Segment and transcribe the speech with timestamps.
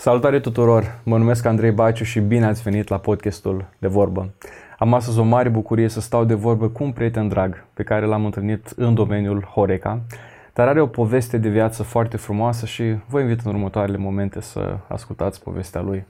[0.00, 1.00] Salutare tuturor!
[1.02, 4.30] Mă numesc Andrei Baciu și bine ați venit la podcastul De Vorbă.
[4.78, 8.06] Am astăzi o mare bucurie să stau de vorbă cu un prieten drag pe care
[8.06, 10.00] l-am întâlnit în domeniul Horeca,
[10.52, 14.76] dar are o poveste de viață foarte frumoasă și vă invit în următoarele momente să
[14.88, 16.04] ascultați povestea lui.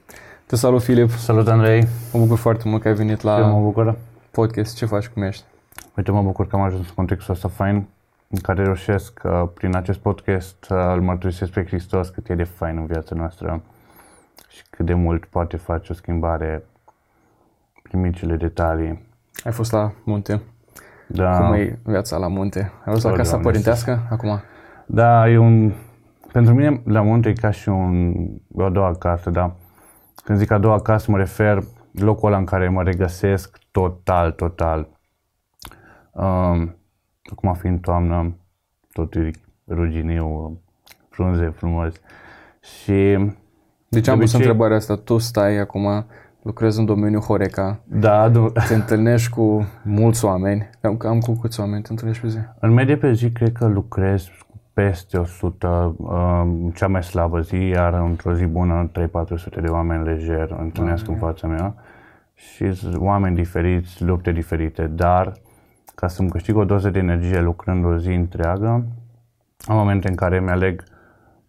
[0.45, 1.09] Te salut, Filip!
[1.09, 1.87] Salut, Andrei!
[2.13, 3.97] Mă bucur foarte mult că ai venit la Eu mă bucur.
[4.31, 4.75] podcast.
[4.75, 5.07] Ce faci?
[5.07, 5.43] Cum ești?
[5.97, 7.87] Uite, mă bucur că am ajuns în contextul ăsta fain
[8.27, 12.43] în care reușesc uh, prin acest podcast uh, îl mărturisesc pe Hristos cât e de
[12.43, 13.61] fain în viața noastră
[14.51, 16.63] și cât de mult poate face o schimbare
[17.83, 19.07] prin micile detalii.
[19.43, 20.41] Ai fost la munte.
[21.07, 22.59] Da, Cum e viața la munte?
[22.59, 24.41] Ai fost la O, casa Doamne, părintească acum?
[24.85, 25.73] da, e un...
[26.31, 28.13] Pentru mine, la munte e ca și un,
[28.53, 29.55] o a doua casă, da.
[30.23, 34.87] Când zic a doua casă, mă refer locul ăla în care mă regăsesc total, total.
[36.11, 36.75] Um,
[37.31, 38.35] acum fiind toamnă,
[38.93, 39.31] tot e
[39.67, 40.59] ruginiu,
[41.09, 41.93] frunze frumos.
[42.61, 43.17] Și
[43.91, 44.95] Deci am De pus obicei- întrebarea asta.
[44.95, 46.05] Tu stai acum,
[46.41, 50.69] lucrezi în domeniul Horeca, da, du- te întâlnești cu mulți oameni.
[50.81, 52.37] Cam, cam cu câți oameni te întâlnești pe zi?
[52.59, 57.55] în medie pe zi cred că lucrez cu peste 100, um, cea mai slabă zi,
[57.55, 61.75] iar într-o zi bună 3-400 de oameni lejer întâlnesc în fața mea
[62.33, 65.33] și sunt oameni diferiți, lupte diferite, dar
[65.95, 68.67] ca să-mi câștig o doză de energie lucrând o zi întreagă,
[69.67, 70.83] am momente în care mi-aleg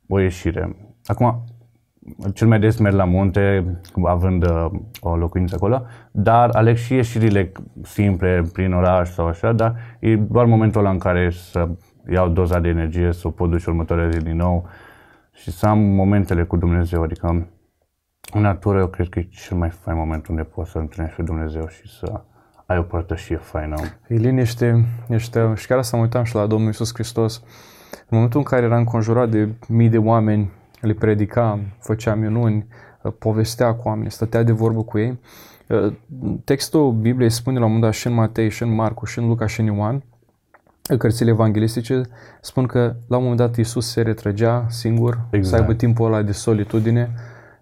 [0.09, 0.77] o ieșire.
[1.07, 1.45] Acum,
[2.35, 4.67] cel mai des merg la munte, având uh,
[5.01, 10.45] o locuință acolo, dar aleg și ieșirile simple prin oraș sau așa, dar e doar
[10.45, 11.69] momentul ăla în care să
[12.11, 14.69] iau doza de energie, să o pot duce următoarea zi din nou
[15.33, 17.47] și să am momentele cu Dumnezeu, adică
[18.33, 21.23] în natură eu cred că e cel mai fain moment unde poți să întâlnești pe
[21.23, 22.21] Dumnezeu și să
[22.67, 23.75] ai o părtășie faină.
[24.09, 27.43] E liniște, ești, și chiar asta mă uitam și la Domnul Iisus Hristos.
[27.93, 30.51] În momentul în care era înconjurat de mii de oameni,
[30.87, 32.67] le predica, făcea minuni,
[33.19, 35.19] povestea cu oameni, stătea de vorbă cu ei.
[36.45, 39.29] Textul Bibliei spune la un moment dat și în Matei, și în Marcu, și în
[39.29, 40.03] Luca, și în Ioan,
[40.99, 42.03] cărțile evanghelistice
[42.41, 45.45] spun că la un moment dat Iisus se retrăgea singur, Exact.
[45.57, 47.11] să aibă timpul ăla de solitudine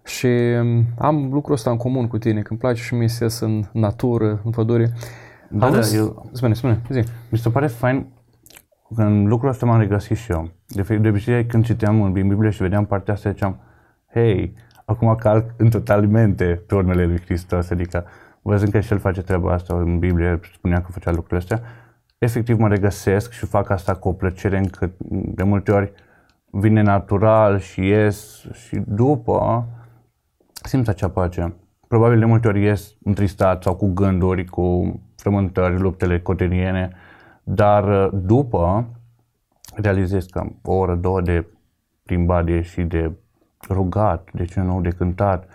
[0.05, 0.25] și
[0.61, 3.39] um, am lucrul ăsta în comun cu tine, că îmi place și mie să ies
[3.39, 4.93] în natură, în pădure.
[5.49, 7.03] Da, Am da, vrut- eu- Spune, spune, zi.
[7.29, 8.05] Mi se pare fain
[8.95, 10.51] că în lucrul ăsta m-am regăsit și eu.
[10.67, 13.59] De, fe- de obicei, când citeam în Biblie și vedeam partea asta, ziceam,
[14.13, 18.05] hei, acum calc în totalmente pe urmele lui Hristos, adică
[18.41, 21.61] văzând că și el face treaba asta în Biblie, spunea că făcea lucrurile astea,
[22.17, 24.91] efectiv mă regăsesc și fac asta cu o plăcere încât
[25.35, 25.91] de multe ori
[26.51, 29.65] vine natural și ies și după
[30.63, 31.53] simt acea pace.
[31.87, 36.91] Probabil de multe ori ies întristat sau cu gânduri, cu frământări, luptele cotidiene,
[37.43, 38.85] dar uh, după
[39.75, 41.45] realizez că o oră, două de
[42.03, 43.11] plimbat, de ieșit, de
[43.69, 45.47] rugat, de ce nu, de cântat,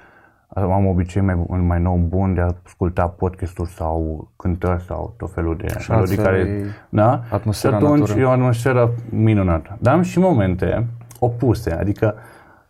[0.48, 5.56] am obicei mai, mai nou bun de a asculta podcasturi sau cântări sau tot felul
[5.56, 6.38] de melodii altfel care...
[6.38, 7.22] e Da?
[7.30, 8.20] atmosfera și atunci natură.
[8.20, 9.76] e o atmosferă minunată.
[9.80, 10.86] Dar am și momente
[11.18, 12.14] opuse, adică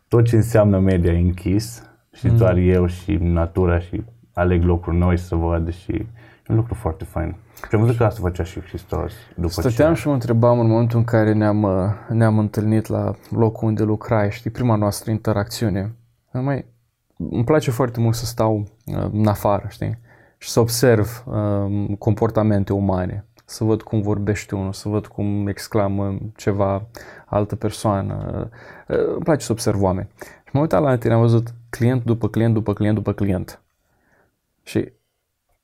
[0.09, 2.37] tot ce înseamnă media e închis și Mm.
[2.37, 6.07] doar eu și natura și aleg locuri noi să văd și e
[6.49, 7.35] un lucru foarte fain.
[7.57, 10.01] Și am văzut că asta făcea și Hristos după Stăteam ce...
[10.01, 14.31] și mă întrebam în momentul în care ne-am, uh, ne-am întâlnit la locul unde lucrai,
[14.31, 15.95] știi, prima noastră interacțiune.
[16.33, 16.65] Mai,
[17.17, 18.57] îmi place foarte mult să stau
[18.87, 19.99] uh, în afară, știi,
[20.39, 26.19] și să observ uh, comportamente umane, să văd cum vorbește unul, să văd cum exclamă
[26.37, 26.87] ceva
[27.27, 28.49] altă persoană.
[28.89, 30.09] Uh, îmi place să observ oameni.
[30.19, 33.61] Și m-am uitat la tine, am văzut client după client, după client, după client.
[34.63, 34.93] Și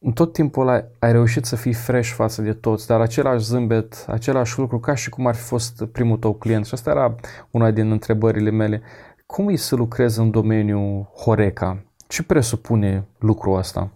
[0.03, 4.05] în tot timpul ăla ai reușit să fii fresh față de toți, dar același zâmbet,
[4.09, 6.67] același lucru ca și cum ar fi fost primul tău client.
[6.67, 7.15] Și asta era
[7.51, 8.83] una din întrebările mele.
[9.27, 11.85] Cum e să lucrezi în domeniul Horeca?
[12.09, 13.91] Ce presupune lucrul ăsta?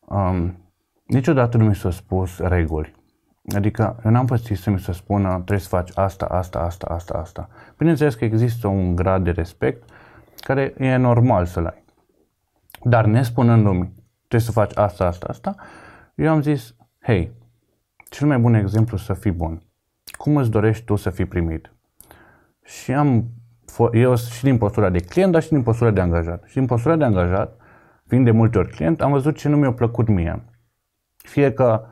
[0.00, 0.56] Um,
[1.06, 2.94] niciodată nu mi s-a spus reguli.
[3.54, 7.14] Adică eu n-am pățit să mi se spună trebuie să faci asta, asta, asta, asta,
[7.14, 7.48] asta.
[7.78, 9.88] Bineînțeles că există un grad de respect
[10.36, 11.84] care e normal să-l ai.
[12.82, 13.92] Dar nespunându-mi
[14.36, 15.54] trebuie să faci asta, asta, asta,
[16.14, 17.32] eu am zis, hei,
[18.10, 19.62] cel mai bun exemplu să fii bun.
[20.18, 21.72] Cum îți dorești tu să fii primit?
[22.64, 23.24] Și am,
[23.72, 26.44] fo- eu și din postura de client, dar și din postura de angajat.
[26.46, 27.56] Și din postura de angajat,
[28.06, 30.44] fiind de multe ori client, am văzut ce nu mi-a plăcut mie.
[31.16, 31.84] Fie că,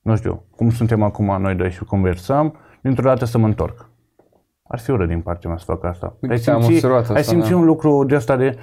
[0.00, 3.90] nu știu, cum suntem acum noi doi și conversăm, dintr-o dată să mă întorc.
[4.62, 6.16] Ar fi urât din partea mea să fac asta.
[6.28, 7.56] Ai Te-am simți, observat asta, ai simți da.
[7.56, 8.58] un lucru de asta de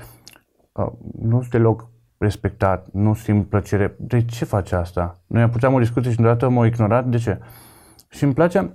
[0.71, 3.95] uh, nu sunt deloc respectat, nu simt plăcere.
[4.00, 5.19] De ce faci asta?
[5.27, 7.06] Noi puteam o discuție și deodată m-au ignorat.
[7.06, 7.39] De ce?
[8.10, 8.74] Și îmi place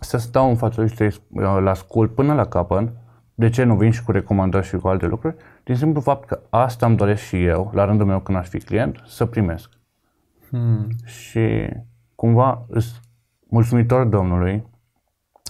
[0.00, 2.92] să stau în fața lui și să-i, uh, la ascult până la capăt.
[3.34, 5.36] De ce nu vin și cu recomandări și cu alte lucruri?
[5.64, 8.58] din simplu fapt că asta îmi doresc și eu, la rândul meu când aș fi
[8.58, 9.70] client, să primesc.
[10.48, 10.88] Hmm.
[11.04, 11.68] Și
[12.14, 13.00] cumva îs
[13.48, 14.64] mulțumitor Domnului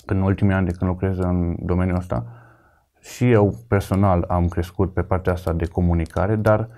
[0.07, 2.27] că în ultimii ani de când lucrez în domeniul ăsta,
[3.01, 6.69] și eu personal am crescut pe partea asta de comunicare, dar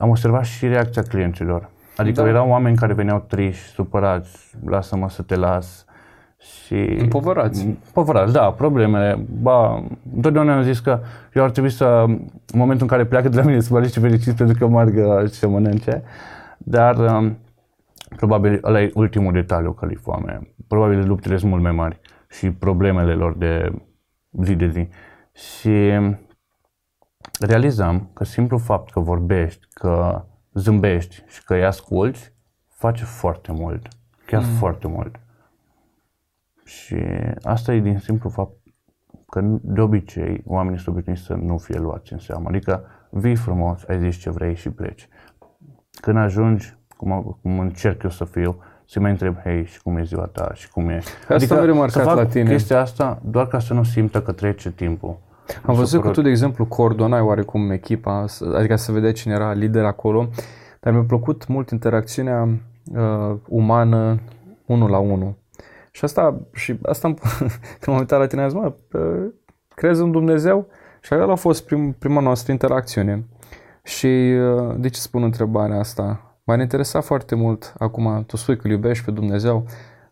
[0.00, 1.68] am observat și reacția clienților.
[1.96, 2.28] Adică Da.
[2.28, 5.84] erau oameni care veneau triști, supărați, lasă-mă să te las.
[6.38, 6.74] Și...
[6.74, 7.66] Împovărați.
[7.66, 9.24] Împovărați, da, problemele.
[9.40, 11.00] Ba, întotdeauna am zis că
[11.34, 12.04] eu ar trebui să,
[12.46, 15.22] în momentul în care pleacă de la mine, să mă alege fericit pentru că meargă
[15.26, 16.02] și să mănânce.
[16.58, 17.38] Dar um,
[18.16, 20.40] probabil ăla e ultimul detaliu că li foame.
[20.68, 22.00] Probabil luptele sunt mult mai mari
[22.30, 23.72] și problemele lor de
[24.42, 24.88] zi de zi.
[25.32, 25.92] Și
[27.40, 32.32] realizam că simplu fapt că vorbești, că zâmbești și că îi asculți,
[32.68, 33.88] face foarte mult.
[34.26, 34.48] Chiar mm.
[34.48, 35.20] foarte mult.
[36.64, 36.96] Și
[37.42, 38.52] asta e din simplu fapt
[39.28, 42.48] că de obicei oamenii sunt obișnuiți să nu fie luați în seamă.
[42.48, 45.08] Adică vii frumos, ai zis ce vrei și pleci.
[46.00, 50.02] Când ajungi, cum, cum încerc eu să fiu, să mai întreb, hei, și cum e
[50.02, 51.10] ziua ta, și cum ești.
[51.28, 52.50] Asta am remarcat să fac la tine.
[52.50, 55.18] chestia asta doar ca să nu simtă că trece timpul.
[55.62, 59.52] Am văzut că tu, de exemplu, coordonai oarecum echipa, s- adică să vedea cine era
[59.52, 60.28] lider acolo,
[60.80, 62.48] dar mi-a plăcut mult interacțiunea
[62.94, 64.20] uh, umană,
[64.66, 65.34] unul la unul.
[65.90, 67.14] Și asta, și asta am,
[67.80, 69.26] când m-am uitat la tine, am zis, mă, uh,
[69.74, 70.66] crezi în Dumnezeu?
[71.02, 73.24] Și ăla a fost prim, prima noastră interacțiune.
[73.82, 76.34] Și uh, de ce spun întrebarea asta?
[76.44, 79.66] M-ar interesa foarte mult, acum tu spui că îl iubești pe Dumnezeu,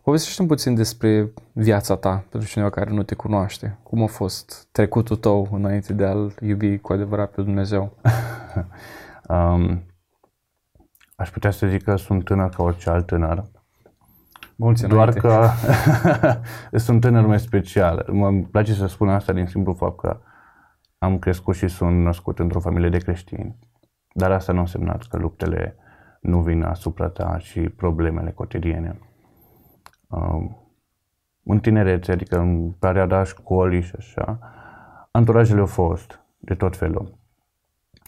[0.08, 3.78] Povestește-mi puțin despre viața ta, pentru cineva care nu te cunoaște.
[3.82, 7.92] Cum a fost trecutul tău înainte de a-L iubi cu adevărat pe Dumnezeu?
[9.28, 9.82] Um,
[11.16, 13.44] aș putea să zic că sunt tânăr ca orice alt tânăr,
[14.56, 15.20] Mulți doar înainte.
[15.20, 15.50] că
[16.84, 18.06] sunt tânăr mai special.
[18.12, 20.20] Mă place să spun asta din simplu fapt că
[20.98, 23.58] am crescut și sunt născut într-o familie de creștini.
[24.12, 25.76] Dar asta nu a însemnat că luptele
[26.20, 28.98] nu vin asupra ta și problemele cotidiene.
[30.10, 30.62] Um,
[31.44, 34.38] în tinerețe, adică în perioada școlii și așa,
[35.10, 37.18] anturajele au fost de tot felul.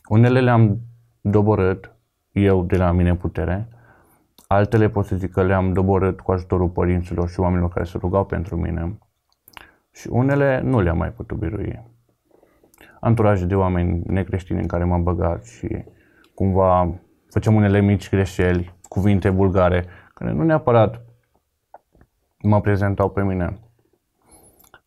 [0.08, 0.78] Unele le-am
[1.20, 1.94] doborât
[2.32, 3.68] eu de la mine în putere,
[4.46, 8.24] altele pot să zic că le-am doborât cu ajutorul părinților și oamenilor care se rugau
[8.24, 8.98] pentru mine
[9.90, 11.84] și unele nu le-am mai putut birui.
[13.00, 15.84] Anturaje de oameni necreștini în care m-am băgat și
[16.34, 16.94] cumva
[17.30, 21.09] făceam unele mici greșeli, cuvinte bulgare, care nu neapărat
[22.42, 23.58] mă prezentau pe mine.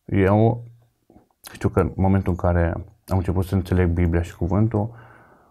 [0.04, 0.64] Eu
[1.52, 2.72] știu că în momentul în care
[3.06, 4.94] am început să înțeleg Biblia și cuvântul,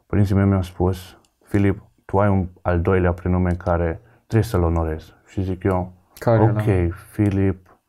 [0.06, 5.14] părinții mei mi-au spus, Filip, tu ai un al doilea prenume care trebuie să-l onorezi.
[5.28, 6.96] Și zic eu, Care ok, era?
[7.12, 7.80] Filip,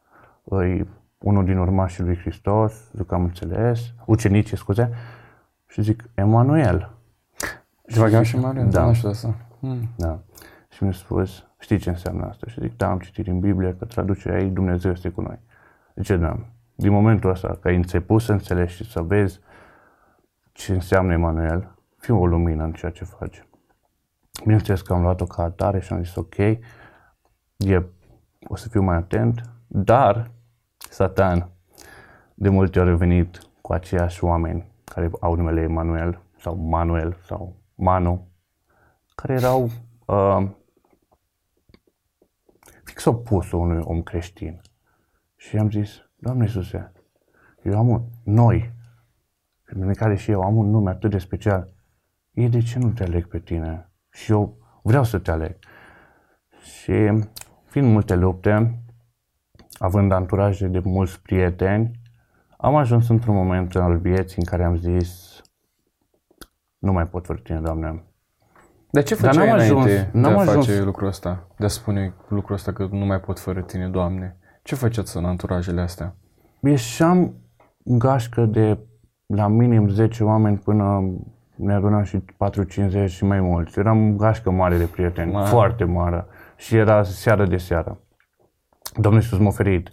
[0.62, 0.86] e
[1.18, 4.90] unul din urmașii lui Hristos, zic că am înțeles, ucenicii, scuze,
[5.66, 6.90] și zic, Emanuel.
[7.86, 8.68] Dragam și Maria, Da.
[8.68, 8.86] da.
[8.86, 9.34] nu știu asta.
[9.60, 9.88] Hmm.
[9.96, 10.18] Da.
[10.70, 12.46] Și mi-a spus, știi ce înseamnă asta?
[12.46, 15.38] Și zic, da, am citit în Biblie că traducerea ei, Dumnezeu este cu noi.
[15.94, 16.38] Zice, da,
[16.74, 19.40] din momentul ăsta, că ai început să înțelegi și să vezi
[20.52, 23.46] ce înseamnă Emanuel, fii o lumină în ceea ce faci.
[24.42, 26.62] Bineînțeles că am luat-o ca atare și am zis, ok, e,
[28.46, 30.30] o să fiu mai atent, dar
[30.78, 31.48] Satan
[32.34, 37.56] de multe ori a venit cu aceiași oameni care au numele Emanuel sau Manuel sau
[37.74, 38.26] Manu,
[39.14, 39.70] care erau
[40.06, 40.48] uh,
[42.94, 44.60] fix opusul unui om creștin.
[45.36, 46.92] Și am zis, Doamne Iisuse,
[47.62, 48.72] eu am un, noi,
[49.64, 51.72] în care și eu am un nume atât de special,
[52.32, 53.90] ei de ce nu te aleg pe tine?
[54.10, 55.56] Și eu vreau să te aleg.
[56.62, 56.92] Și
[57.64, 58.82] fiind multe lupte,
[59.78, 62.00] având anturaje de mulți prieteni,
[62.56, 65.40] am ajuns într-un moment al vieții în care am zis,
[66.78, 68.04] nu mai pot fără tine, Doamne.
[68.94, 70.66] De ce Dar făceai n-am înainte ajuns- de n-am a ajuns.
[70.66, 71.46] face lucrul ăsta?
[71.58, 74.36] De a spune lucrul ăsta că nu mai pot fără tine, Doamne?
[74.62, 76.14] Ce făceați în anturajele astea?
[76.60, 77.34] Ieșeam
[77.84, 78.78] în gașcă de
[79.26, 81.02] la minim 10 oameni până
[81.54, 83.78] ne adunam și 4-50 și mai mulți.
[83.78, 85.48] Eram gașcă mare de prieteni, Mare.
[85.48, 86.26] foarte mare.
[86.56, 87.98] Și era seară de seară.
[88.96, 89.88] Domnul Iisus m-a oferit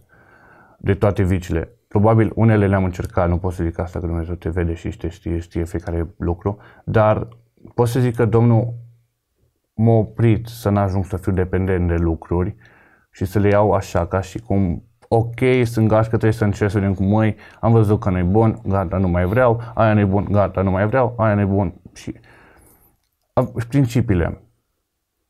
[0.77, 1.69] de toate vicile.
[1.87, 5.09] Probabil unele le-am încercat, nu pot să zic asta că Dumnezeu te vede și știe,
[5.09, 7.27] știe, știe fiecare lucru, dar
[7.75, 8.73] pot să zic că Domnul
[9.73, 12.55] m-a oprit să n-ajung să fiu dependent de lucruri
[13.11, 16.79] și să le iau așa, ca și cum, ok, sunt gașcă, trebuie să încerc să
[16.79, 20.27] vedem cum măi, am văzut că nu-i bun, gata, nu mai vreau, aia nu-i bun,
[20.31, 21.73] gata, nu mai vreau, aia nu-i bun.
[21.93, 22.15] Și
[23.33, 24.41] Av- principiile.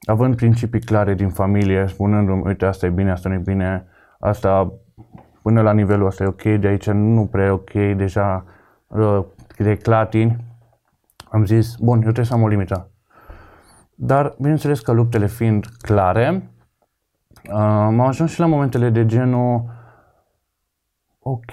[0.07, 3.85] Având principii clare din familie, spunându-mi, uite, asta e bine, asta nu e bine,
[4.19, 4.73] asta
[5.41, 8.45] până la nivelul ăsta e ok, de aici nu prea e ok, deja
[8.87, 9.23] uh,
[9.57, 10.37] de clatini,
[11.29, 12.90] am zis, bun, eu trebuie să am o limită.
[14.03, 16.51] Dar, bineînțeles că luptele fiind clare,
[17.43, 19.63] uh, am ajuns și la momentele de genul,
[21.19, 21.51] ok,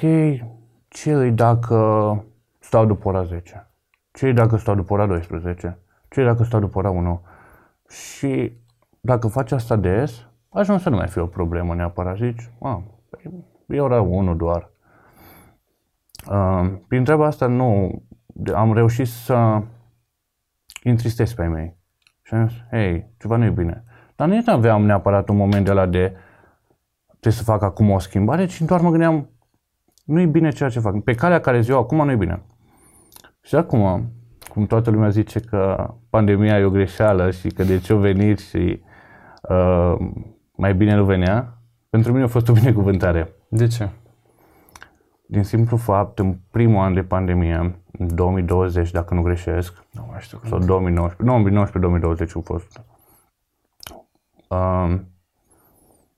[0.88, 2.24] ce îi dacă
[2.58, 3.70] stau după ora 10?
[4.12, 5.78] Ce îi dacă stau după ora 12?
[6.08, 7.22] Ce îi dacă stau după ora 1?
[7.88, 8.52] Și
[9.00, 12.16] dacă faci asta des, ajungi să nu mai fie o problemă neapărat.
[12.16, 12.82] Zici, a,
[13.66, 14.70] e ora 1 doar.
[16.30, 18.02] Uh, prin treaba asta nu
[18.54, 19.62] am reușit să
[20.82, 21.77] întristez pe mei.
[22.28, 23.84] Și am zis, hei, ceva nu e bine.
[24.16, 26.16] Dar nici nu aveam neapărat un moment de la de
[27.08, 29.30] trebuie să fac acum o schimbare, ci doar mă gândeam,
[30.04, 31.02] nu e bine ceea ce fac.
[31.02, 32.42] Pe calea care zic eu acum nu e bine.
[33.40, 34.12] Și acum,
[34.48, 38.38] cum toată lumea zice că pandemia e o greșeală și că de ce o venit
[38.38, 38.82] și
[39.48, 39.94] uh,
[40.56, 41.58] mai bine nu venea,
[41.90, 43.34] pentru mine a fost o binecuvântare.
[43.48, 43.88] De ce?
[45.30, 50.20] Din simplu fapt, în primul an de pandemie, în 2020, dacă nu greșesc, Nu mai
[50.20, 52.80] știu sau 2019, 2019-2020 au fost,
[54.48, 55.00] uh,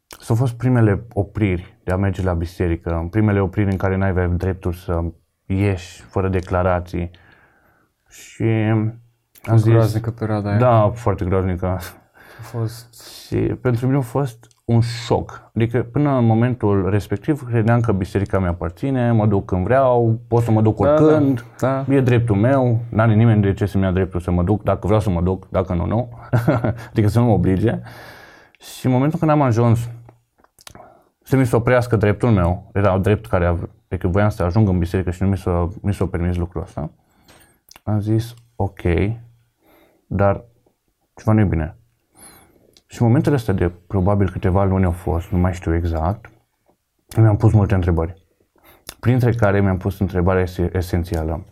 [0.06, 4.26] s-au fost primele opriri de a merge la biserică, primele opriri în care n-ai avea
[4.26, 5.04] dreptul să
[5.46, 7.10] ieși fără declarații.
[8.08, 8.44] Și
[9.44, 10.58] am zis, Groaznică perioada aia.
[10.58, 11.66] da, foarte groaznică.
[11.66, 13.02] A fost...
[13.26, 15.50] Și pentru mine a fost un șoc.
[15.54, 20.42] Adică până în momentul respectiv credeam că biserica mi aparține, mă duc când vreau, pot
[20.42, 21.94] să mă duc Da, oricând, da, da.
[21.94, 25.00] e dreptul meu, n-are nimeni de ce să-mi ia dreptul să mă duc, dacă vreau
[25.00, 26.08] să mă duc, dacă nu, nu.
[26.90, 27.80] adică să nu mă oblige.
[28.58, 29.90] Și în momentul când am ajuns
[31.22, 34.78] să mi se oprească dreptul meu, era drept care ave- adică voiam să ajung în
[34.78, 36.90] biserică și nu mi s-a, mi s-a permis lucrul ăsta,
[37.82, 38.80] am zis, ok,
[40.06, 40.44] dar
[41.14, 41.74] ceva nu e bine.
[42.90, 46.32] Și în momentele astea de probabil câteva luni au fost, nu mai știu exact,
[47.16, 48.26] mi-am pus multe întrebări.
[49.00, 51.44] Printre care mi-am pus întrebarea ese- esențială.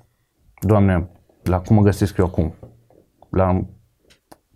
[0.60, 1.10] Doamne,
[1.42, 2.54] la cum mă găsesc eu acum?
[3.30, 3.64] La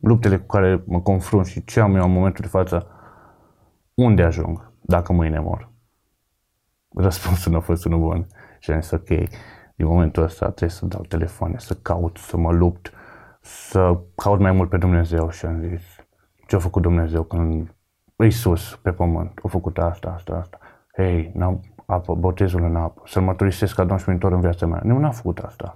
[0.01, 2.87] luptele cu care mă confrunt și ce am eu în momentul de față,
[3.95, 5.73] unde ajung dacă mâine mor?
[6.95, 8.27] Răspunsul nu a fost unul bun.
[8.59, 9.07] Și am zis, ok,
[9.77, 12.93] din momentul ăsta trebuie să dau telefoane, să caut, să mă lupt,
[13.41, 15.83] să caut mai mult pe Dumnezeu și am zis,
[16.53, 17.75] ce a făcut Dumnezeu când
[18.17, 20.59] Iisus pe pământ a făcut asta, asta, asta.
[20.97, 24.81] Hei, n-am apă, botezul în apă, să-L mărturisesc ca Domn și Mântuitor în viața mea.
[24.85, 25.75] Nu, n-a făcut asta.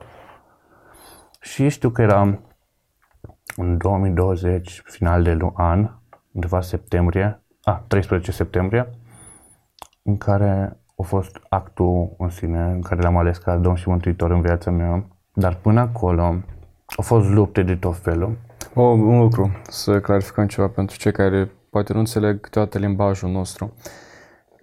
[1.40, 2.38] Și știu că era
[3.56, 5.90] în 2020, final de lu- an,
[6.32, 8.90] undeva septembrie, a, 13 septembrie,
[10.02, 14.30] în care a fost actul în sine, în care l-am ales ca Domn și Mântuitor
[14.30, 15.06] în viața mea.
[15.34, 18.36] Dar până acolo au fost lupte de tot felul.
[18.78, 23.74] O, un lucru, să clarificăm ceva pentru cei care poate nu înțeleg câteodată limbajul nostru.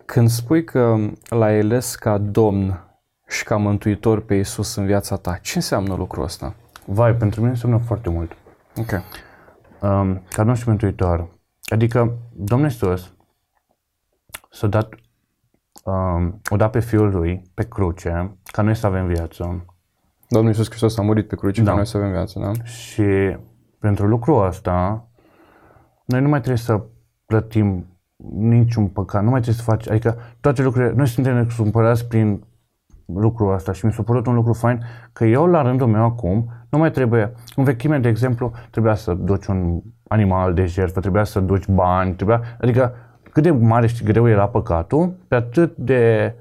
[0.05, 0.95] Când spui că
[1.29, 2.83] l-ai ales ca Domn
[3.27, 6.55] și ca Mântuitor pe Iisus în viața ta, ce înseamnă lucrul ăsta?
[6.85, 8.31] Vai, pentru mine înseamnă foarte mult.
[8.77, 8.91] Ok.
[9.81, 11.29] um, ca Domn și Mântuitor.
[11.63, 13.13] Adică Domnul Iisus
[14.51, 14.93] s-a dat,
[15.83, 19.65] um, o dat pe Fiul Lui pe cruce ca noi să avem viață.
[20.27, 21.69] Domnul Iisus Hristos a murit pe cruce Da.
[21.69, 22.63] ca noi să avem viață, da?
[22.63, 23.37] Și
[23.83, 25.07] pentru lucrul ăsta,
[26.05, 26.81] noi nu mai trebuie să
[27.25, 27.85] plătim
[28.33, 32.43] niciun păcat, nu mai trebuie să faci, adică toate lucrurile, noi suntem cumpărați prin
[33.05, 34.79] lucrul ăsta și mi s-a părut un lucru fain
[35.13, 39.13] că eu la rândul meu acum nu mai trebuie, în vechime de exemplu, trebuia să
[39.13, 42.93] duci un animal de jertfă, trebuia să duci bani, trebuia, adică
[43.31, 46.33] cât de mare și greu era păcatul, pe atât de,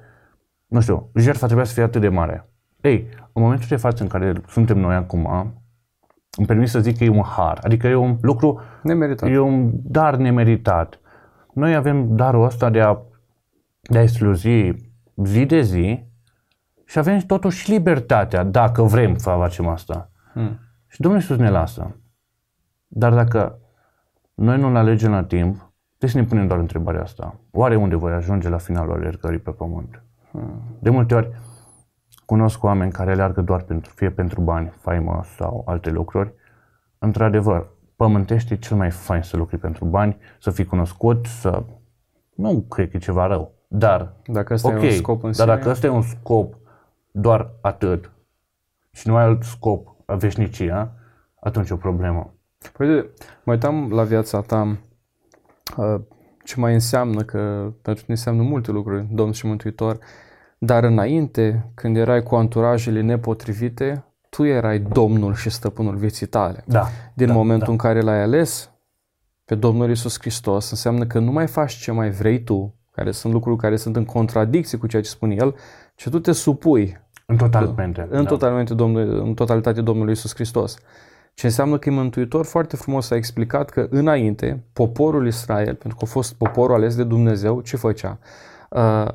[0.67, 2.49] nu știu, jertfa trebuia să fie atât de mare.
[2.81, 5.53] Ei, în momentul de față în care suntem noi acum,
[6.39, 9.31] îmi permis să zic că e un har, adică e un lucru Nemeritat.
[9.31, 11.01] E un dar nemeritat.
[11.55, 12.99] Noi avem darul ăsta de a,
[13.81, 14.75] de a sluji
[15.25, 16.05] zi de zi
[16.85, 20.11] și avem totuși libertatea, dacă vrem să facem asta.
[20.33, 20.59] Hmm.
[20.89, 21.97] Și Domnul Iisus ne lasă.
[22.87, 23.59] Dar dacă
[24.35, 27.41] noi nu-L alegem la timp, trebuie să ne punem doar întrebarea asta.
[27.51, 30.03] Oare unde voi ajunge la finalul alergării pe pământ?
[30.79, 31.31] De multe ori
[32.33, 36.33] cunosc oameni care alergă doar pentru, fie pentru bani, faimă sau alte lucruri.
[36.99, 41.62] Într-adevăr, pământește e cel mai fain să lucri pentru bani, să fii cunoscut, să...
[42.35, 43.53] Nu cred că e ceva rău.
[43.69, 46.55] Dar, Dacă ăsta ok, e un scop în dar sine, dacă ăsta e un scop
[47.11, 48.11] doar atât
[48.91, 50.93] și nu ai alt scop, veșnicia,
[51.41, 52.35] atunci e o problemă.
[52.73, 53.11] Păi, uite,
[53.45, 54.79] mă uitam la viața ta,
[55.77, 56.01] uh,
[56.45, 57.39] ce mai înseamnă, că
[57.83, 59.99] pentru tine înseamnă multe lucruri, Domn și Mântuitor,
[60.64, 66.64] dar înainte, când erai cu anturajele nepotrivite, tu erai Domnul și Stăpânul vieții tale.
[66.66, 66.87] Da.
[67.14, 67.73] Din da, momentul da.
[67.73, 68.71] în care l-ai ales
[69.45, 73.33] pe Domnul Isus Hristos, înseamnă că nu mai faci ce mai vrei tu, care sunt
[73.33, 75.54] lucruri care sunt în contradicție cu ceea ce spune El,
[75.95, 78.07] ci tu te supui În totalmente.
[78.11, 78.28] în, da.
[78.28, 80.76] totalmente Domnul, în totalitate Domnului Isus Hristos.
[81.35, 86.04] Ce înseamnă că e mântuitor foarte frumos a explicat că înainte poporul Israel, pentru că
[86.04, 88.19] a fost poporul ales de Dumnezeu, ce făcea?
[88.71, 89.09] Uh,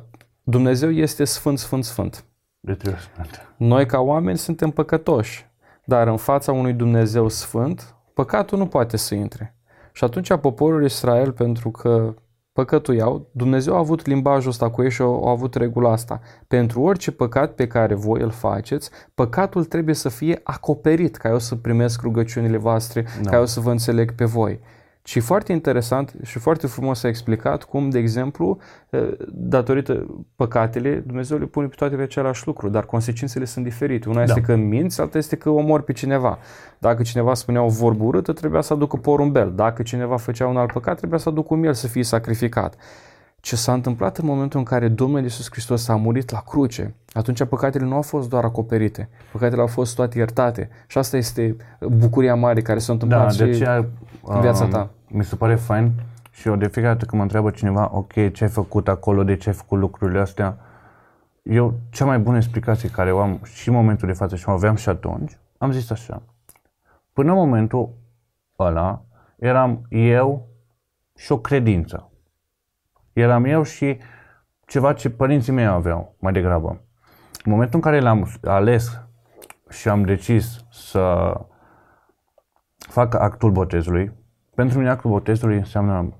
[0.50, 2.24] Dumnezeu este sfânt, sfânt, sfânt.
[2.60, 3.54] De trei sfânt.
[3.56, 5.50] Noi ca oameni suntem păcătoși,
[5.84, 9.56] dar în fața unui Dumnezeu sfânt, păcatul nu poate să intre.
[9.92, 12.14] Și atunci poporul Israel, pentru că
[12.52, 16.20] păcătuiau, Dumnezeu a avut limbajul ăsta cu ei și a, a avut regula asta.
[16.46, 21.38] Pentru orice păcat pe care voi îl faceți, păcatul trebuie să fie acoperit, ca eu
[21.38, 23.30] să primesc rugăciunile voastre, da.
[23.30, 24.60] ca eu să vă înțeleg pe voi.
[25.08, 28.58] Și foarte interesant și foarte frumos a explicat cum, de exemplu,
[29.28, 34.08] datorită păcatele, Dumnezeu le pune pe toate pe același lucru, dar consecințele sunt diferite.
[34.08, 34.22] Una da.
[34.22, 36.38] este că minți, alta este că omori pe cineva.
[36.78, 39.52] Dacă cineva spunea o vorbă urâtă, trebuia să aducă porumbel.
[39.54, 42.74] Dacă cineva făcea un alt păcat, trebuia să aducă un miel să fie sacrificat.
[43.40, 47.44] Ce s-a întâmplat în momentul în care Domnul Iisus Hristos a murit la cruce, atunci
[47.44, 50.68] păcatele nu au fost doar acoperite, păcatele au fost toate iertate.
[50.86, 53.86] Și asta este bucuria mare care s-a întâmplat Da, și de aceea
[54.22, 54.90] în viața um, ta.
[55.08, 55.92] Mi se pare fain
[56.30, 59.36] și eu de fiecare dată când mă întreabă cineva, ok, ce ai făcut acolo, de
[59.36, 60.58] ce ai făcut lucrurile astea,
[61.42, 64.52] eu cea mai bună explicație care o am și în momentul de față și o
[64.52, 66.22] aveam și atunci, am zis așa.
[67.12, 67.94] Până în momentul
[68.58, 69.04] ăla,
[69.38, 70.48] eram eu
[71.16, 72.10] și o credință.
[73.12, 73.98] Eram eu și
[74.66, 76.68] ceva ce părinții mei aveau, mai degrabă.
[77.44, 79.02] În momentul în care l-am ales
[79.68, 81.32] și am decis să
[82.76, 84.12] fac actul botezului,
[84.58, 86.12] pentru mine actul botezului înseamnă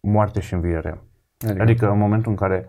[0.00, 1.00] moarte și înviere.
[1.44, 2.68] Adică, Adică în momentul în care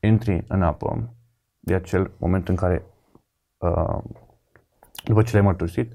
[0.00, 1.14] intri în apă,
[1.60, 2.84] e acel moment în care,
[3.58, 3.98] uh,
[5.04, 5.92] după ce l-ai mărturisit,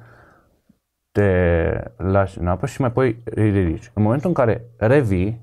[1.11, 1.29] te
[1.97, 3.91] lași în apă și mai apoi îi ridici.
[3.93, 5.41] În momentul în care revii,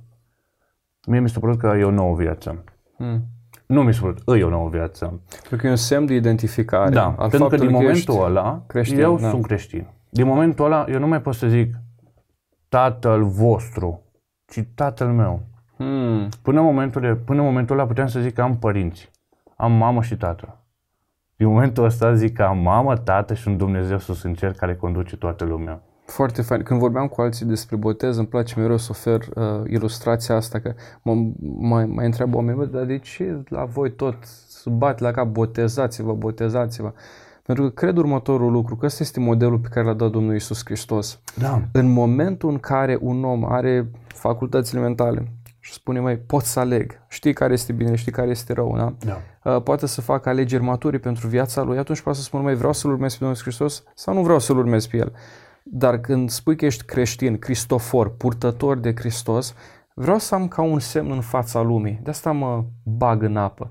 [1.06, 2.64] mie mi s-a părut că e o nouă viață.
[2.96, 3.24] hmm.
[3.66, 5.20] Nu mi s-a părut, e o nouă viață.
[5.30, 6.90] Pentru că e un semn de identificare.
[6.90, 9.28] Da, al pentru că faptului din momentul ești ăla, creștin, eu da.
[9.28, 9.87] sunt creștin.
[10.11, 11.74] Din momentul ăla, eu nu mai pot să zic
[12.68, 14.02] tatăl vostru,
[14.46, 15.40] ci tatăl meu.
[15.76, 16.28] Hmm.
[16.42, 19.11] Până în momentul, de, până în momentul ăla puteam să zic că am părinți.
[19.57, 20.57] Am mamă și tată.
[21.37, 24.76] Din momentul ăsta zic că am mamă, tată și un Dumnezeu sus în cer care
[24.76, 25.83] conduce toată lumea.
[26.04, 26.62] Foarte fain.
[26.62, 30.74] Când vorbeam cu alții despre botez, îmi place mereu să ofer uh, ilustrația asta, că
[31.02, 34.16] mă, mă, mă întreabă oamenii, "Bă, dar de ce la voi tot
[34.48, 36.92] să bat la cap, botezați-vă, botezați-vă?
[37.48, 40.64] Pentru că cred următorul lucru, că ăsta este modelul pe care l-a dat Domnul Isus
[40.64, 41.20] Hristos.
[41.34, 41.62] Da.
[41.72, 47.00] În momentul în care un om are facultățile mentale și spune, mai pot să aleg,
[47.08, 48.94] știi care este bine, știi care este rău, da?
[48.98, 49.52] Da.
[49.54, 52.72] uh, poate să facă alegeri mature pentru viața lui, atunci poate să spună, mai vreau
[52.72, 55.12] să-L urmez pe Domnul Iisus Hristos sau nu vreau să-L urmez pe El.
[55.62, 59.54] Dar când spui că ești creștin, cristofor, purtător de Hristos,
[59.94, 62.00] vreau să am ca un semn în fața lumii.
[62.02, 63.70] De asta mă bag în apă.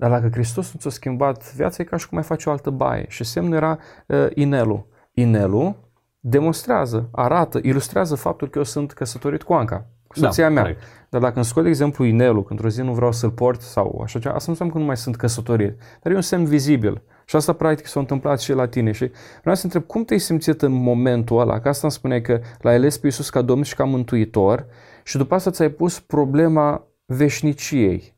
[0.00, 2.70] Dar dacă Hristos nu ți-a schimbat viața, e ca și cum ai face o altă
[2.70, 3.04] baie.
[3.08, 4.86] Și semnul era uh, inelul.
[5.12, 5.76] Inelul
[6.20, 10.62] demonstrează, arată, ilustrează faptul că eu sunt căsătorit cu Anca, cu Da, soția mea.
[10.62, 10.82] corect.
[11.10, 14.00] Dar dacă îmi scot, de exemplu, inelul, că într-o zi nu vreau să-l port sau
[14.04, 15.78] așa ceva, asta nu înseamnă că nu mai sunt căsătorit.
[16.02, 17.02] Dar e un semn vizibil.
[17.24, 18.92] Și asta, practic, s-a întâmplat și la tine.
[18.92, 21.60] Și vreau să întreb, cum te-ai simțit în momentul ăla?
[21.60, 24.66] Că asta îmi spune că l-ai ales pe Iisus ca Domn și ca Mântuitor
[25.04, 28.16] și după asta ți-ai pus problema veșniciei.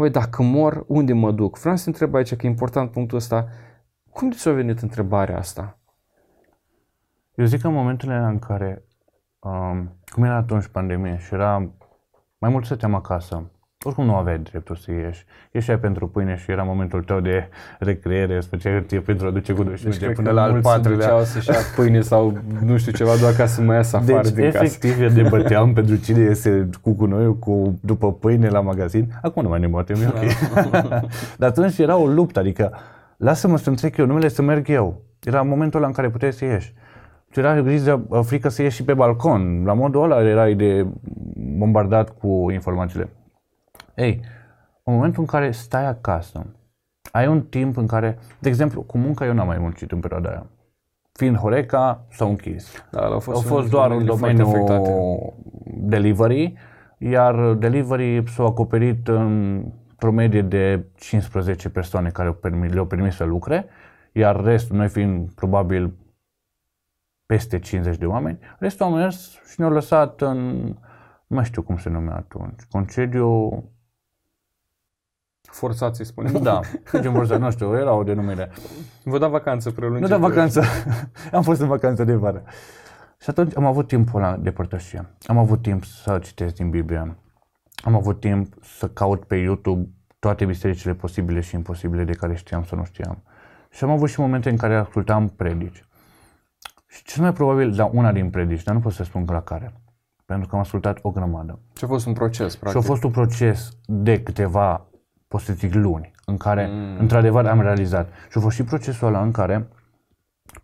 [0.00, 1.58] Băi, dacă mor, unde mă duc?
[1.58, 3.48] Vreau să te întreb aici, că e important punctul ăsta.
[4.10, 5.78] Cum ți-a venit întrebarea asta?
[7.34, 8.84] Eu zic că în momentele în care,
[9.38, 11.72] um, cum era atunci pandemie și era
[12.38, 13.50] mai mult stăteam acasă,
[13.86, 15.24] oricum nu aveai dreptul să ieși.
[15.52, 19.52] Ieșeai pentru pâine și era momentul tău de recreere, îți făceai hârtie pentru a duce
[19.52, 21.06] cu duș deci cred până că la al mulți se patrulea.
[21.06, 24.32] duceau să-și ia pâine sau nu știu ceva doar ca să mai iasă afară Deci,
[24.32, 24.64] din casă.
[24.64, 29.12] efectiv, eu debăteam pentru cine iese cu gunoiul cu, după pâine la magazin.
[29.22, 30.22] Acum nu mai ne batem, e ok.
[31.38, 32.72] Dar atunci era o luptă, adică
[33.16, 35.00] lasă-mă să-mi trec eu numele să merg eu.
[35.24, 36.74] Era momentul ăla în care puteai să ieși.
[37.32, 39.62] Și era grijă, frică să ieși și pe balcon.
[39.64, 40.86] La modul ăla erai de
[41.58, 43.08] bombardat cu informațiile.
[44.00, 44.20] Ei,
[44.84, 46.46] în momentul în care stai acasă,
[47.12, 50.28] ai un timp în care, de exemplu, cu munca eu n-am mai muncit în perioada
[50.28, 50.46] aia.
[51.12, 52.84] Fiind Horeca, s-au închis.
[52.90, 55.34] Da, au fost, Au fost doar în domeniul domeniul
[55.66, 56.54] delivery,
[56.98, 59.64] iar delivery s-au acoperit în
[59.96, 63.66] promedie de 15 persoane care au permis, le-au permis să lucre,
[64.12, 65.94] iar restul, noi fiind probabil
[67.26, 70.64] peste 50 de oameni, restul au mers și ne-au lăsat în,
[71.26, 73.64] nu mai știu cum se numea atunci, concediu,
[75.50, 76.42] Forțați, să spunem.
[76.42, 76.60] da,
[76.90, 78.50] concediu forțat, nu știu, era o denumire.
[79.04, 80.08] Vă da vacanță Nu prelungită.
[80.08, 80.62] de vacanță.
[81.32, 82.42] am fost în vacanță de vară.
[83.20, 85.06] Și atunci am avut timpul ăla de părtășie.
[85.26, 87.16] Am avut timp să citesc din Biblie.
[87.84, 92.64] Am avut timp să caut pe YouTube toate bisericile posibile și imposibile de care știam
[92.64, 93.22] sau nu știam.
[93.70, 95.84] Și am avut și momente în care ascultam predici.
[96.86, 99.72] Și cel mai probabil la una din predici, dar nu pot să spun la care,
[100.24, 101.58] pentru că am ascultat o grămadă.
[101.76, 102.80] Și a fost un proces, practic.
[102.80, 104.86] Și a fost un proces de câteva,
[105.30, 106.98] pot să zic, luni, în care, mm.
[106.98, 108.08] într-adevăr, am realizat.
[108.08, 109.68] Și a fost și procesul ăla în care,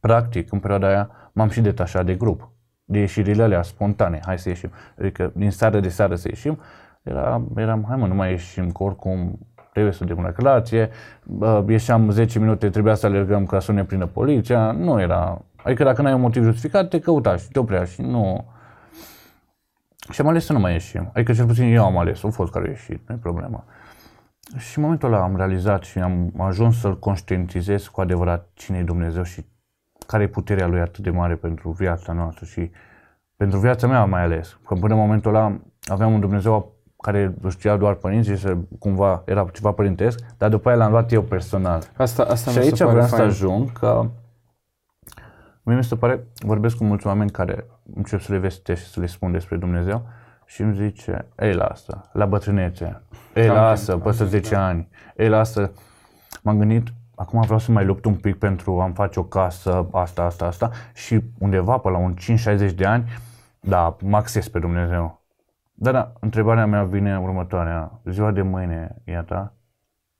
[0.00, 2.50] practic, în perioada aia, m-am și detașat de grup,
[2.84, 4.70] de ieșirile alea spontane, hai să ieșim.
[4.98, 6.58] Adică, din seară de seară să ieșim,
[7.02, 9.38] era, eram, hai mă, nu mai ieșim, că oricum
[9.72, 10.90] trebuie să dăm una relație,
[11.68, 16.02] ieșeam 10 minute, trebuia să alergăm ca să ne prindă poliția, nu era, adică dacă
[16.02, 18.44] nu ai un motiv justificat, te căuta și te oprea și nu...
[20.10, 22.52] Și am ales să nu mai ieșim, adică cel puțin eu am ales, au fost
[22.52, 23.64] care au ieșit, nu e problema.
[24.56, 28.82] Și în momentul ăla am realizat și am ajuns să-L conștientizez cu adevărat cine e
[28.82, 29.44] Dumnezeu și
[30.06, 32.70] care e puterea Lui atât de mare pentru viața noastră și
[33.36, 34.58] pentru viața mea mai ales.
[34.66, 38.46] Că până în momentul ăla aveam un Dumnezeu care îl știa doar părinții și
[38.78, 41.82] cumva era ceva părintesc, dar după aia l-am luat eu personal.
[41.96, 44.10] Asta, asta și aici vreau să ajung că
[45.62, 49.00] mie mi se pare, vorbesc cu mulți oameni care încep să le vestesc și să
[49.00, 50.06] le spun despre Dumnezeu
[50.46, 53.02] și îmi zice, ei lasă, la bătrânețe,
[53.34, 54.66] ei lasă, peste 10 da.
[54.66, 55.72] ani, ei lasă.
[56.42, 60.22] M-am gândit, acum vreau să mai lupt un pic pentru a-mi face o casă, asta,
[60.22, 62.14] asta, asta și undeva pe la un
[62.70, 63.08] 5-60 de ani,
[63.60, 65.24] da, mă acces pe Dumnezeu.
[65.74, 68.00] Da, da, întrebarea mea vine următoarea.
[68.04, 69.52] Ziua de mâine e a ta?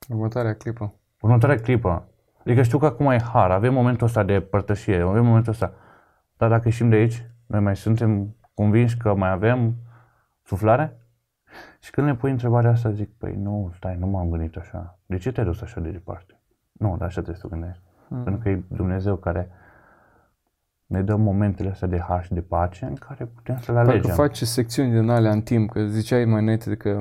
[0.09, 0.95] Următoarea clipă.
[1.21, 2.09] Următoarea clipă.
[2.39, 5.73] Adică știu că acum e har, avem momentul ăsta de părtășie, avem momentul ăsta.
[6.37, 9.75] Dar dacă ieșim de aici, noi mai suntem convinși că mai avem
[10.46, 10.96] suflare?
[11.80, 14.98] Și când ne pui întrebarea asta, zic, păi nu, stai, nu m-am gândit așa.
[15.06, 16.40] De ce te-ai dus așa de departe?
[16.72, 17.82] Nu, dar așa trebuie să gândești.
[18.09, 18.22] Hmm.
[18.22, 19.50] Pentru că e Dumnezeu care
[20.87, 24.00] ne dă momentele astea de har și de pace în care putem să le alegem.
[24.00, 26.98] Dacă faci secțiuni din alea în timp, că ziceai mai înainte că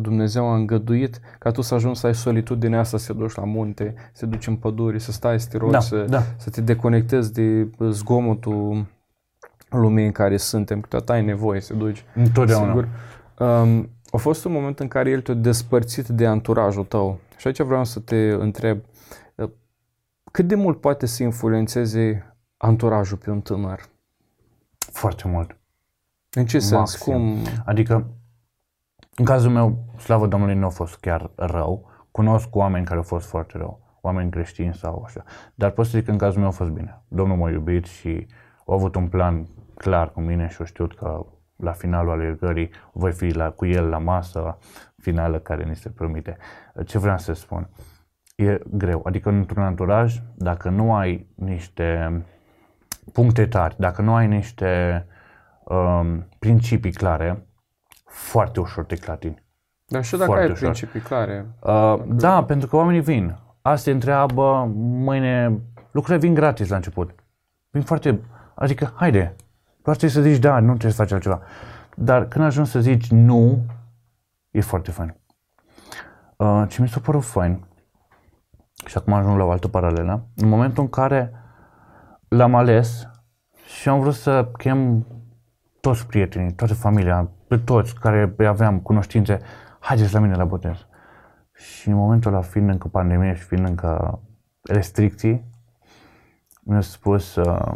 [0.00, 3.44] Dumnezeu a îngăduit ca tu să ajungi să ai solitudinea asta, să te duci la
[3.44, 6.20] munte, să te duci în păduri, să stai, să te rogi, da, să, da.
[6.36, 8.86] să te deconectezi de zgomotul
[9.70, 12.04] lumii în care suntem, câteodată ai nevoie să duci.
[12.14, 12.66] Întotdeauna.
[12.66, 12.88] Sigur.
[13.38, 17.18] Um, a fost un moment în care el te-a despărțit de anturajul tău.
[17.36, 18.80] Și aici vreau să te întreb,
[20.30, 23.80] cât de mult poate să influențeze anturajul pe un tânăr?
[24.78, 25.56] Foarte mult.
[26.30, 26.78] În ce sens?
[26.78, 27.12] Maxim.
[27.12, 27.36] Cum?
[27.64, 28.06] Adică,
[29.14, 31.90] în cazul meu, slavă Domnului, nu a fost chiar rău.
[32.10, 35.24] Cunosc oameni care au fost foarte rău, oameni creștini sau așa.
[35.54, 37.02] Dar pot să zic că în cazul meu a fost bine.
[37.08, 38.26] Domnul m-a iubit și
[38.70, 43.12] a avut un plan clar cu mine și a știut că la finalul alergării voi
[43.12, 44.58] fi la, cu el la masă
[44.96, 46.36] finală care ni se promite.
[46.86, 47.68] Ce vreau să spun?
[48.36, 49.02] E greu.
[49.04, 52.22] Adică într-un anturaj, dacă nu ai niște
[53.12, 55.06] puncte tari, dacă nu ai niște
[55.64, 57.46] um, principii clare,
[58.04, 59.42] foarte ușor te clatini.
[59.86, 60.70] Dar și dacă foarte ai ușor.
[60.70, 61.46] principii clare?
[61.60, 63.36] Uh, da, pentru că oamenii vin.
[63.62, 67.14] Asta întreabă, mâine, lucrurile vin gratis la început.
[67.70, 68.20] Vin foarte,
[68.60, 69.36] adică, haide,
[69.82, 71.40] doar trebuie să zici da, nu trebuie să faci altceva.
[71.96, 73.66] Dar când ajungi să zici nu,
[74.50, 75.16] e foarte fain.
[76.36, 77.64] Uh, ce mi s-a părut fain,
[78.86, 81.32] și acum ajung la o altă paralelă, în momentul în care
[82.28, 83.08] l-am ales
[83.78, 85.06] și am vrut să chem
[85.80, 89.40] toți prietenii, toată familia, pe toți care aveam cunoștințe,
[89.78, 90.86] haideți la mine la botez.
[91.52, 94.20] Și în momentul ăla, fiind încă pandemie și fiind încă
[94.62, 95.44] restricții,
[96.62, 97.74] mi-a spus uh,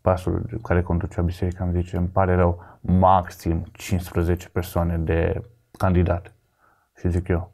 [0.00, 5.42] pasul care conducea biserica, îmi zice, îmi pare rău, maxim 15 persoane de
[5.78, 6.34] candidat.
[6.96, 7.52] Și zic eu,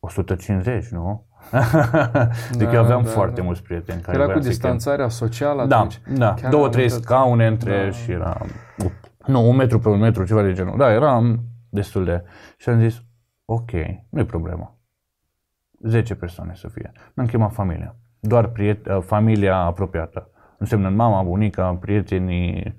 [0.00, 1.26] 150, nu?
[2.58, 3.46] deci da, aveam da, foarte da.
[3.46, 6.00] mulți prieteni care Era cu distanțarea socială da, atunci?
[6.14, 6.48] Da, da.
[6.48, 7.90] două, trei scaune între da.
[7.90, 8.40] și era...
[9.26, 10.76] Nu, un metru pe un metru, ceva de genul.
[10.76, 11.38] Da, era
[11.68, 12.24] destul de...
[12.56, 13.02] Și am zis,
[13.44, 13.70] ok,
[14.08, 14.78] nu e problemă.
[15.82, 16.92] 10 persoane să fie.
[17.14, 17.96] Mi-am chemat familia.
[18.20, 20.30] Doar priet- uh, familia apropiată.
[20.58, 22.74] Înseamnă mama, bunica, prietenii,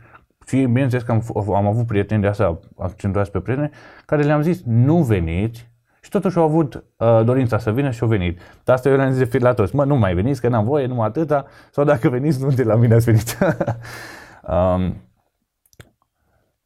[0.47, 3.71] și bineînțeles că am, am avut prieteni de asta accentuați pe prieteni,
[4.05, 5.69] care le-am zis, nu veniți
[6.01, 8.39] și totuși au avut uh, dorința să vină și au venit.
[8.63, 9.75] Dar asta eu le-am zis de la toți.
[9.75, 11.45] Mă, nu mai veniți, că n-am voie, numai atâta.
[11.71, 13.37] Sau dacă veniți, nu de la mine ați venit.
[14.53, 14.95] um,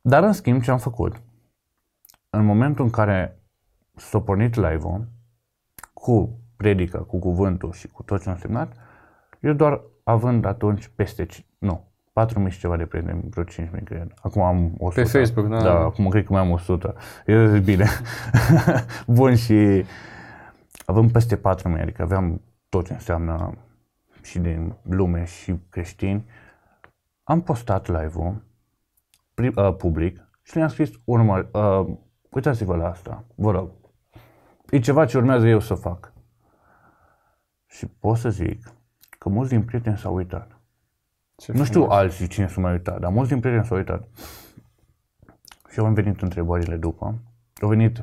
[0.01, 1.21] dar în schimb, ce am făcut?
[2.29, 3.41] În momentul în care
[3.95, 5.07] s-a pornit live-ul,
[5.93, 8.73] cu predică, cu cuvântul și cu tot ce am semnat,
[9.39, 11.25] eu doar având atunci peste,
[11.57, 14.13] nu, 4.000 și ceva de prieteni, vreo 5.000 cred.
[14.21, 15.01] Acum am 100.
[15.01, 15.61] Pe Facebook, da.
[15.61, 16.95] Da, acum cred că mai am 100.
[17.25, 17.85] E bine.
[19.07, 19.85] Bun și
[20.85, 21.41] avem peste 4.000,
[21.81, 23.57] adică aveam tot ce înseamnă
[24.21, 26.25] și din lume și creștini.
[27.23, 28.43] Am postat live-ul
[29.55, 31.87] uh, public și le-am scris urmă, uh,
[32.29, 33.71] uitați-vă la asta, vă rog.
[34.69, 36.13] e ceva ce urmează eu să fac.
[37.67, 38.73] Și pot să zic
[39.21, 40.59] că mulți din prieteni s-au uitat.
[41.35, 41.97] Ce Nu știu frumos.
[41.97, 44.07] alții cine s-au mai uitat, dar mulți din prieteni s-au uitat.
[45.69, 47.15] Și au venit întrebările după.
[47.61, 47.99] Au venit,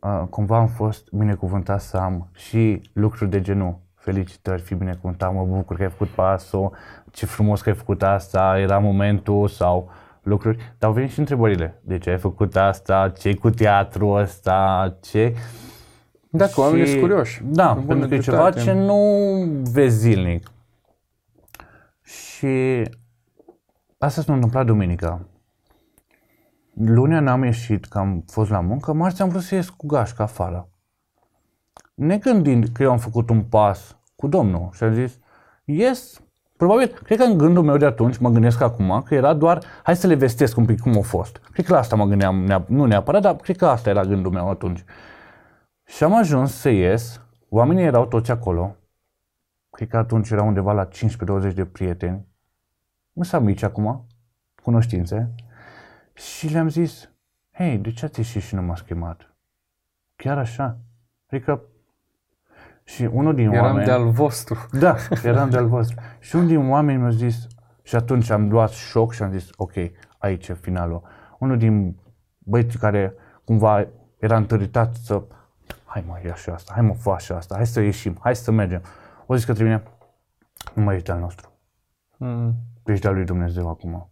[0.00, 3.78] uh, cumva am fost binecuvântat să am și lucruri de genul.
[3.94, 6.72] Felicitări, fi binecuvântat, mă bucur că ai făcut pasul,
[7.10, 9.90] ce frumos că ai făcut asta, era momentul sau
[10.22, 10.56] lucruri.
[10.78, 11.80] Dar au venit și întrebările.
[11.84, 13.08] De ce ai făcut asta?
[13.08, 14.96] ce cu teatru ăsta?
[15.00, 15.34] Ce...
[16.30, 17.42] Dacă oamenii sunt curioși.
[17.44, 18.64] Da, În bună pentru că e ceva dreptate.
[18.64, 18.94] ce nu
[19.72, 20.50] vezi zilnic.
[22.02, 22.82] Și
[23.98, 25.26] asta s-a întâmplat duminica.
[26.74, 30.22] Lunea n-am ieșit, că am fost la muncă, marți am vrut să ies cu gașca
[30.22, 30.68] afară.
[31.94, 35.18] Negândind că eu am făcut un pas cu Domnul și am zis,
[35.64, 36.20] ies,
[36.56, 39.96] probabil, cred că în gândul meu de atunci, mă gândesc acum, că era doar, hai
[39.96, 41.40] să le vestesc un pic cum a fost.
[41.52, 44.32] Cred că la asta mă gândeam, neap- nu neapărat, dar cred că asta era gândul
[44.32, 44.84] meu atunci.
[45.90, 48.76] Și am ajuns să ies, oamenii erau toți acolo,
[49.70, 52.26] cred că atunci erau undeva la 15-20 de prieteni,
[53.12, 54.06] nu sunt mici acum,
[54.62, 55.34] cunoștințe,
[56.12, 57.10] și le-am zis,
[57.52, 59.34] hei, de ce ați ieșit și nu m-ați chemat?
[60.16, 60.78] Chiar așa?
[61.30, 61.62] Adică,
[62.84, 63.84] și unul din Eram oameni...
[63.84, 64.68] de-al vostru.
[64.72, 66.00] Da, eram de-al vostru.
[66.18, 67.46] Și unul din oameni mi-a zis,
[67.82, 69.72] și atunci am luat șoc și am zis, ok,
[70.18, 71.02] aici e finalul.
[71.38, 71.96] Unul din
[72.38, 73.86] băieții care cumva
[74.18, 75.22] era întăritat să,
[75.92, 78.50] hai mă, ia și asta, hai mă, fă și asta, hai să ieșim, hai să
[78.50, 78.82] mergem.
[79.26, 79.82] O zis către mine,
[80.74, 81.48] nu mai ești al nostru,
[82.16, 82.54] Mm.
[82.84, 84.10] ești al lui Dumnezeu acum.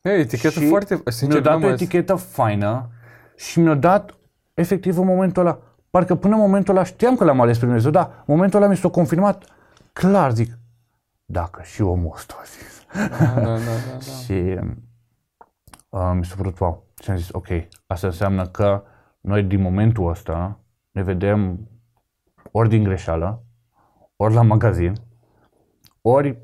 [0.00, 0.94] E, etichetă Și foarte...
[0.94, 2.88] mi-a Sincer, dat nu o mai- etichetă faină
[3.36, 4.14] și mi-a dat
[4.54, 5.58] efectiv în momentul ăla.
[5.90, 8.70] Parcă până în momentul ăla știam că l-am ales pe Dumnezeu, dar în momentul ăla
[8.70, 9.44] mi s-a confirmat
[9.92, 10.58] clar, zic,
[11.24, 12.84] dacă și omul ăsta a zis.
[13.08, 13.58] Da, da, da, da,
[13.92, 13.98] da.
[14.24, 14.58] Și
[15.88, 16.86] uh, mi s-a părut wow.
[17.02, 17.46] Și am zis, ok,
[17.86, 18.82] asta înseamnă că
[19.20, 20.58] noi din momentul ăsta
[20.94, 21.68] ne vedem
[22.50, 23.42] ori din greșeală,
[24.16, 24.92] ori la magazin,
[26.02, 26.38] ori,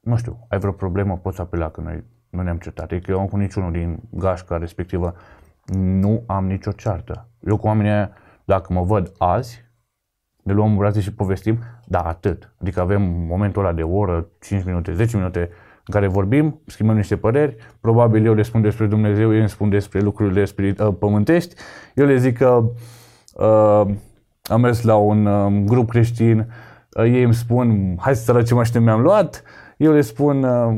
[0.00, 2.92] nu știu, ai vreo problemă, poți apela că noi nu ne-am certat.
[2.92, 5.14] Adică eu cu niciunul din gașca respectivă
[5.74, 7.28] nu am nicio ceartă.
[7.40, 8.10] Eu cu oamenii aia,
[8.44, 9.64] dacă mă văd azi,
[10.42, 12.54] ne luăm în brațe și povestim, dar atât.
[12.60, 15.40] Adică avem momentul ăla de o oră, 5 minute, 10 minute
[15.86, 19.68] în care vorbim, schimbăm niște păreri, probabil eu le spun despre Dumnezeu, ei îmi spun
[19.68, 21.54] despre lucrurile spirit, uh, pământești,
[21.94, 22.70] eu le zic că uh,
[24.42, 26.52] am mers la un uh, grup creștin,
[26.92, 29.42] uh, ei îmi spun, hai să arăt ce mașină mi-am luat,
[29.76, 30.76] eu le spun, uh,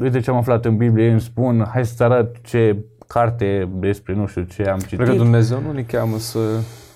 [0.00, 4.14] uite ce am aflat în Biblie, ei îmi spun, hai să arăt ce carte despre
[4.14, 4.98] nu știu ce am citit.
[4.98, 6.38] Cred că Dumnezeu nu ne cheamă să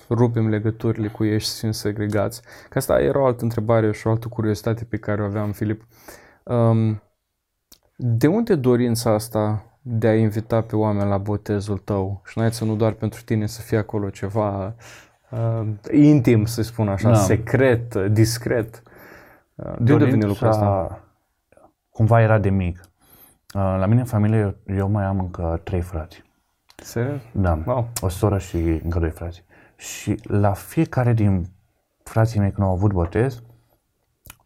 [0.09, 2.41] rupem legăturile cu ei și să fim segregați.
[2.69, 5.85] Că asta era o altă întrebare și o altă curiozitate pe care o aveam, Filip.
[6.43, 7.01] Um,
[7.95, 12.21] de unde dorința asta de a invita pe oameni la botezul tău?
[12.25, 14.75] Și n-ai să nu doar pentru tine să fie acolo ceva
[15.29, 17.15] uh, intim, să spun așa, Da.
[17.15, 18.81] secret, uh, discret.
[19.55, 20.99] Uh, de unde vine lucrul ăsta?
[21.89, 22.79] Cumva era de mic.
[23.53, 26.23] Uh, La mine în familie eu, eu mai am încă trei frați.
[26.75, 27.21] Serios?
[27.31, 27.59] Da.
[27.65, 27.87] Wow.
[28.01, 29.43] O soră și încă doi frați.
[29.75, 31.45] Și la fiecare din
[32.03, 33.41] frații mei când au avut botez,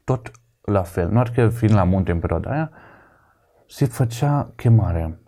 [0.04, 1.10] tot la fel.
[1.10, 2.71] Nu ar că fiind la munte în perioada aia,
[3.67, 5.19] se făcea chemare.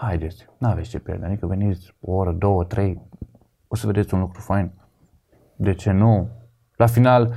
[0.00, 3.00] Haideți, n-aveți ce pierde, adică veniți o oră, două, trei,
[3.68, 4.70] o să vedeți un lucru fain.
[5.56, 6.28] De ce nu?
[6.76, 7.34] La final,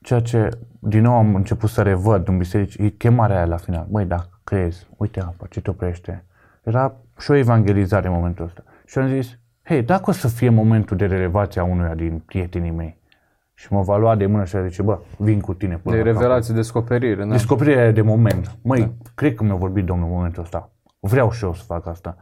[0.00, 0.48] ceea ce
[0.78, 3.86] din nou am început să revăd în biserici, e chemarea aia la final.
[3.90, 6.24] Băi, dacă crezi, uite apa, ce te oprește.
[6.62, 8.62] Era și o evangelizare în momentul ăsta.
[8.86, 12.70] Și am zis, hei, dacă o să fie momentul de relevație a unuia din prietenii
[12.70, 12.98] mei
[13.54, 16.02] și mă va lua de mână și va zice, bă, vin cu tine până De
[16.02, 17.24] la capăt." revelație, descoperire.
[17.24, 17.30] Da.
[17.30, 18.56] Descoperirea de moment.
[18.62, 18.90] Măi, da.
[19.14, 20.70] cred că mi-a vorbit Domnul în momentul ăsta.
[21.00, 22.16] Vreau și eu să fac asta.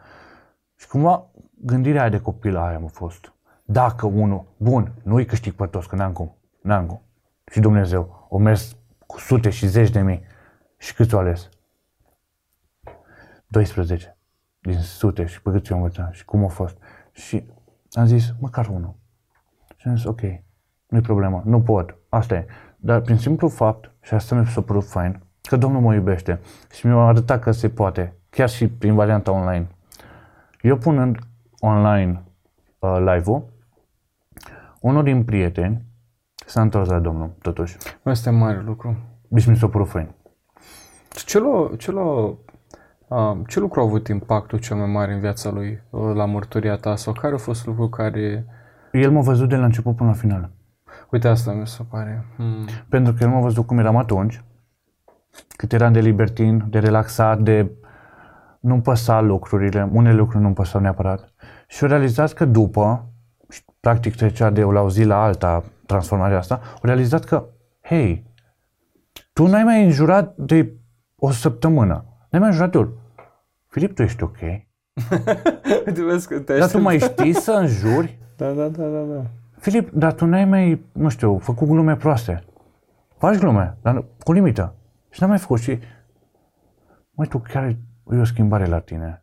[0.76, 1.26] Și cumva
[1.60, 3.32] gândirea aia de copil aia a fost.
[3.64, 7.02] Dacă unul, bun, nu-i câștig pe toți, că n-am cum, n-am cum.
[7.50, 10.22] Și Dumnezeu, o mers cu sute și zeci de mii.
[10.76, 11.48] Și câți o ales?
[13.46, 14.18] 12
[14.60, 16.76] din sute și pe câți eu am învățat și cum a fost.
[17.12, 17.50] Și
[17.92, 18.94] am zis, măcar unul.
[19.76, 20.20] Și am zis, ok,
[20.86, 22.46] nu-i problemă, nu pot, asta e.
[22.76, 26.86] Dar prin simplu fapt, și asta mi s-a părut fain, că Domnul mă iubește și
[26.86, 29.68] mi-a arătat că se poate, chiar și prin varianta online.
[30.62, 31.18] Eu punând
[31.60, 32.22] online
[32.78, 33.44] uh, live-ul,
[34.80, 35.82] unul din prieteni
[36.46, 37.76] s-a întors la Domnul, totuși.
[38.02, 38.96] Asta e mare lucru.
[39.28, 40.14] Deci mi s-a părut fain.
[41.26, 42.36] Ce, l-a, ce, l-a,
[43.08, 46.76] a, ce lucru a avut impactul cel mai mare în viața lui uh, la mărturia
[46.76, 48.46] ta sau care a fost lucru care...
[48.92, 50.50] El m-a văzut de la început până la final.
[51.10, 52.24] Uite asta mi se pare.
[52.36, 52.66] Hmm.
[52.88, 54.42] Pentru că el m-a văzut cum eram atunci,
[55.56, 57.70] cât eram de libertin, de relaxat, de
[58.60, 61.32] nu-mi păsa lucrurile, unele lucruri nu-mi păsau neapărat.
[61.68, 63.12] Și au realizat că după,
[63.48, 67.44] și practic trecea de la o zi la alta transformarea asta, au realizat că,
[67.80, 68.26] hei,
[69.32, 70.72] tu n-ai mai înjurat de
[71.16, 72.04] o săptămână.
[72.30, 72.90] N-ai mai înjurat de ori.
[73.66, 74.38] Filip, tu ești ok?
[75.86, 78.18] Uite, vezi că te Dar tu mai știi să înjuri?
[78.36, 79.22] Da, da, da, da, da.
[79.58, 82.44] Filip, dar tu n-ai mai, nu știu, făcut glume proaste.
[83.16, 84.74] Faci glume, dar cu limită.
[85.10, 85.78] Și n-ai mai făcut și...
[87.10, 87.76] Măi, tu chiar
[88.12, 89.22] e o schimbare la tine.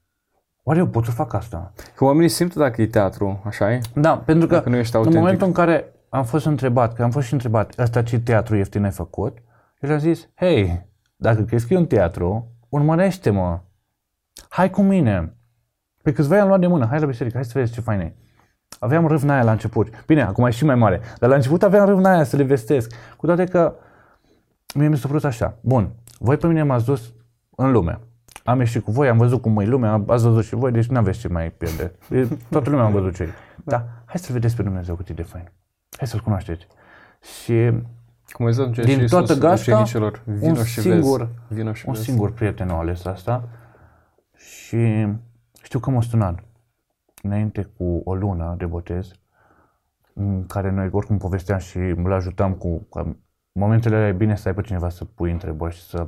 [0.64, 1.74] Oare eu pot să fac asta?
[1.96, 3.82] Că oamenii simt dacă e teatru, așa e?
[3.94, 5.22] Da, pentru că Dacă nu ești în autentic.
[5.22, 8.84] momentul în care am fost întrebat, că am fost și întrebat, ăsta ce teatru ieftin
[8.84, 9.38] ai făcut?
[9.80, 13.60] El a zis, hei, dacă crezi că e un teatru, urmărește-mă.
[14.50, 15.38] Hai cu mine.
[16.02, 18.16] Pe câțiva i-am luat de mână, hai la biserică, hai să vezi ce fain e.
[18.80, 20.06] Aveam râvna aia la început.
[20.06, 21.02] Bine, acum e și mai mare.
[21.20, 22.92] Dar la început aveam râvna aia să le vestesc.
[23.18, 23.76] Cu toate că
[24.76, 25.58] mie mi s-a părut așa.
[25.62, 27.14] Bun, voi pe mine m-ați dus
[27.56, 28.00] în lume.
[28.48, 30.98] Am ieșit cu voi, am văzut cum e lumea, ați văzut și voi, deci nu
[30.98, 31.92] aveți ce mai pierde.
[32.10, 33.28] E, toată lumea am văzut ce e.
[33.64, 35.52] Da, hai să-L vedeți pe Dumnezeu cât e de fain.
[35.98, 36.68] Hai să-L cunoașteți.
[37.44, 37.72] Și
[38.32, 41.32] Cum ai zis atunci Din și toată Iisus gașca, ucenicilor, vino un și singur- vezi.
[41.48, 42.06] Vino și un vezi.
[42.06, 43.50] singur prieten a ales asta
[44.36, 45.08] și
[45.64, 46.40] știu că m-a sunat
[47.22, 49.12] înainte cu o lună de botez
[50.14, 53.16] în care noi oricum povesteam și îl ajutam cu că în
[53.52, 56.08] momentele alea e bine să ai pe cineva să pui întrebări și să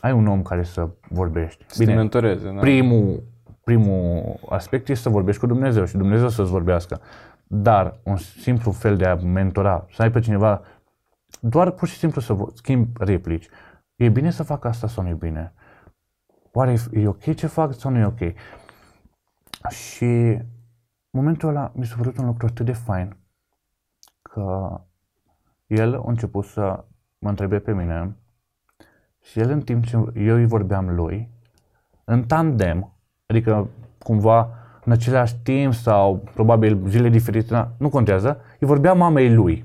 [0.00, 1.64] ai un om care să vorbești.
[1.66, 2.60] Să te Bine, mentoreze, da.
[2.60, 3.22] primul,
[3.64, 7.00] primul aspect este să vorbești cu Dumnezeu și Dumnezeu să-ți vorbească.
[7.46, 10.62] Dar un simplu fel de a mentora, să ai pe cineva,
[11.40, 13.48] doar pur și simplu să vo- schimbi replici.
[13.96, 15.52] E bine să fac asta sau nu e bine?
[16.52, 18.20] Oare e- e ok ce fac sau nu e ok?
[19.68, 23.16] Și în momentul ăla mi s-a părut un lucru atât de fain
[24.22, 24.80] că
[25.66, 26.84] el a început să
[27.18, 28.16] mă întrebe pe mine
[29.22, 31.28] și el în timp ce eu îi vorbeam lui,
[32.04, 32.92] în tandem,
[33.26, 34.48] adică cumva
[34.84, 39.64] în același timp sau probabil zile diferite, na, nu contează, îi vorbea mamei lui.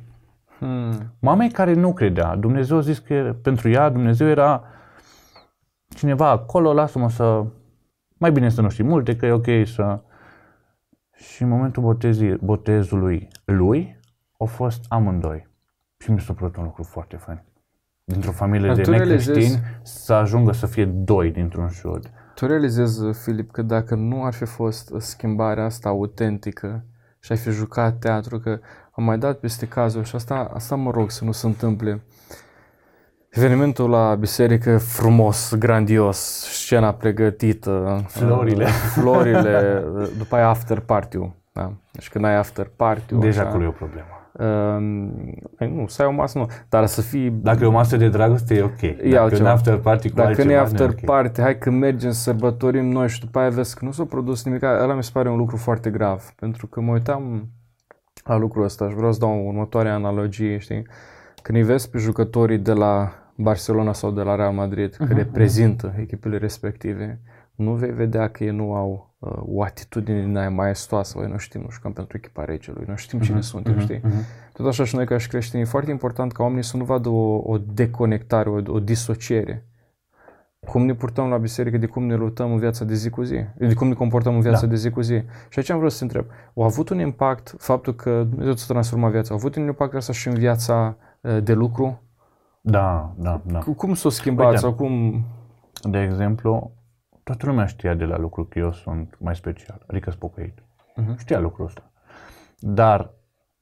[0.60, 1.14] Hmm.
[1.20, 2.36] Mamei care nu credea.
[2.36, 4.64] Dumnezeu a zis că pentru ea Dumnezeu era
[5.90, 7.46] cineva acolo, lasă-mă să...
[8.18, 10.02] Mai bine să nu știi multe, că e ok să...
[11.14, 14.00] Și în momentul botezii, botezului lui,
[14.40, 15.48] au fost amândoi.
[15.98, 17.44] Și mi s-a părut un lucru foarte fain.
[18.12, 22.12] Dintr-o familie Dar de tu realizezi- necreștini să ajungă să fie doi dintr-un șod.
[22.36, 26.84] Tu realizezi, Filip, că dacă nu ar fi fost schimbarea asta autentică
[27.20, 28.60] și ai fi jucat teatru, că
[28.92, 32.02] am mai dat peste cazul și asta, asta mă rog să nu se întâmple.
[33.30, 36.18] Evenimentul la biserică frumos, grandios,
[36.64, 38.64] scena pregătită, Florile.
[38.64, 39.84] uh, florile,
[40.18, 41.36] după aia after party-ul.
[41.52, 41.74] Da?
[41.92, 44.08] Deci când ai after party-ul, Deja așa, acolo e o problemă.
[44.40, 48.10] Uh, nu, să ai o masă, nu, dar să fii Dacă e o masă de
[48.10, 48.80] dragoste, e ok.
[48.80, 49.52] Dacă e un altceva.
[49.52, 51.00] after party cu Dacă altceva, nu e nu after ok.
[51.00, 54.64] party, hai că mergem, sărbătorim noi și după aia vezi că nu s-a produs nimic.
[54.64, 57.48] Ăla mi se pare un lucru foarte grav, pentru că mă uitam
[58.24, 60.88] la lucrul ăsta și vreau să dau următoarea analogie, știi?
[61.42, 65.14] Când îi vezi pe jucătorii de la Barcelona sau de la Real Madrid, Mhm, că
[65.14, 67.20] reprezintă echipele respective,
[67.56, 69.07] nu vei vedea că ei nu au uh,
[69.40, 73.18] o atitudine din aia maestoasă, noi nu știm, nu jucăm pentru echipa regelui, nu știm
[73.20, 74.02] Mhm, cine suntem, știi?
[74.54, 77.10] Tot așa și noi ca și creștini, e foarte important ca oamenii să nu vadă
[77.10, 79.66] o, o deconectare, o, o disociere.
[80.68, 83.46] Cum ne purtăm la biserică, de cum ne luptăm în viața de zi cu zi,
[83.58, 84.68] de cum ne comportăm în viața Da.
[84.68, 85.24] de zi cu zi.
[85.50, 86.26] Și aici am vrut să te întreb,
[86.56, 90.14] a avut un impact faptul că Dumnezeu ți-a transformat viața, a avut un impact asta
[90.14, 92.02] și în viața uh, de lucru?
[92.62, 93.60] Da, da, da.
[93.60, 94.58] Cu- Cum s-a schimbat Uite.
[94.60, 95.24] sau cum...
[95.82, 96.72] De exemplu,
[97.28, 100.64] toată lumea știa de la lucru că eu sunt mai special, adică sunt pocăit.
[100.96, 101.18] Mhm.
[101.18, 101.92] Știa lucrul ăsta.
[102.60, 103.14] Dar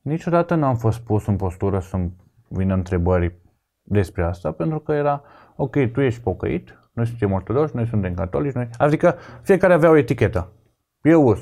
[0.01, 2.15] niciodată n-am fost pus în postură să-mi
[2.47, 3.35] vină întrebări
[3.81, 5.21] despre asta, pentru că era,
[5.55, 8.69] ok, tu ești pocăit, noi suntem ortodoxi, noi suntem catolici, noi...
[8.77, 10.51] Adică fiecare avea o etichetă.
[11.01, 11.39] Eu us.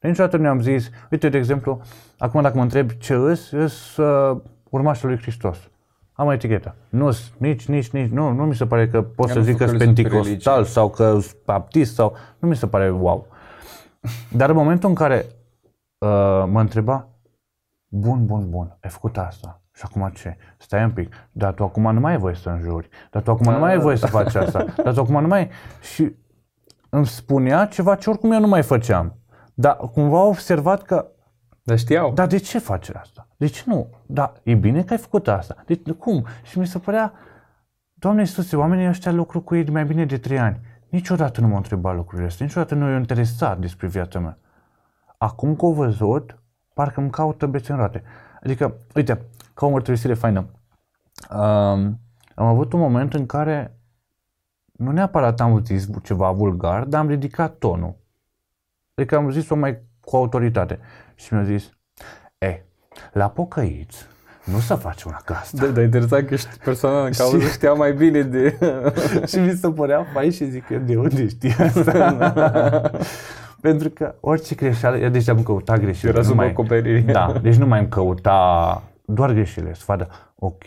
[0.00, 1.80] Niciodată nu am zis, uite, de exemplu,
[2.18, 5.70] acum dacă mă întreb ce îs, îs uh, urmașul lui Hristos.
[6.20, 6.74] Am o etichetă.
[6.88, 9.56] Nu nici, nici, nici, nu, nu mi se pare că pot Ea să nu zic
[9.56, 10.72] că sunt focalizează pe penticostal religie.
[10.72, 13.26] sau că sunt baptist sau, nu mi se pare wow.
[14.32, 15.26] Dar în momentul în care
[15.98, 17.08] uh, mă întreba,
[17.92, 19.62] bun, bun, bun, ai făcut asta.
[19.72, 20.36] Și acum ce?
[20.58, 21.14] Stai un pic.
[21.32, 22.88] Dar tu acum nu mai ai voie să înjuri.
[23.10, 24.64] Dar tu acum nu mai ai voie să faci asta.
[24.84, 25.50] Dar tu acum nu mai ai...
[25.80, 26.14] Și
[26.88, 29.16] îmi spunea ceva ce oricum eu nu mai făceam.
[29.54, 31.06] Dar cumva au observat că
[31.70, 32.12] Dar știau.
[32.12, 33.26] dar de ce faci asta?
[33.36, 33.88] De ce nu?
[34.06, 35.56] Da, e bine că ai făcut asta.
[35.66, 36.26] De, cum?
[36.42, 37.12] Și mi se părea,
[37.94, 40.60] Doamne Iisuse, oamenii ăștia lucru cu ei de mai bine de trei ani.
[40.88, 44.38] Niciodată nu m-au întrebat lucrurile astea, niciodată nu i-au interesat despre viața mea.
[45.18, 46.38] Acum că au văzut,
[46.74, 48.02] parcă îmi caută bețe în roate.
[48.42, 50.46] Adică, uite, ca o mărturisire faină.
[51.30, 52.00] Um,
[52.34, 53.78] am avut un moment în care
[54.72, 57.96] nu neapărat am zis ceva vulgar, dar am ridicat tonul.
[58.94, 60.78] Adică am zis-o mai cu autoritate.
[61.20, 61.70] Și mi-a zis,
[62.38, 62.62] E,
[63.12, 64.06] la pocăiți,
[64.44, 65.66] nu să faci una ca asta.
[65.66, 68.58] Da, dar interesant că ești persoana în cauză știa mai bine de...
[69.30, 72.90] și mi se părea fain și zic eu, de unde știi asta?
[73.60, 76.08] Pentru că orice greșeală, eu deci am căutat greșelile.
[76.10, 77.12] Era nu sub mai- acoperire.
[77.12, 80.62] Da, deci nu mai îmi căuta doar greșelile, să vadă, ok,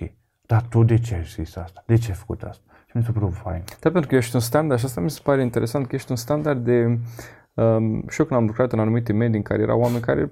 [0.45, 1.83] dar tu de ce ai zis asta?
[1.85, 2.63] De ce ai făcut asta?
[2.85, 3.63] Și mi s-a părut fain.
[3.79, 6.17] Da, pentru că ești un standard și asta mi se pare interesant, că ești un
[6.17, 6.99] standard de...
[7.53, 10.31] Um, și eu când am lucrat în anumite medii în care erau oameni care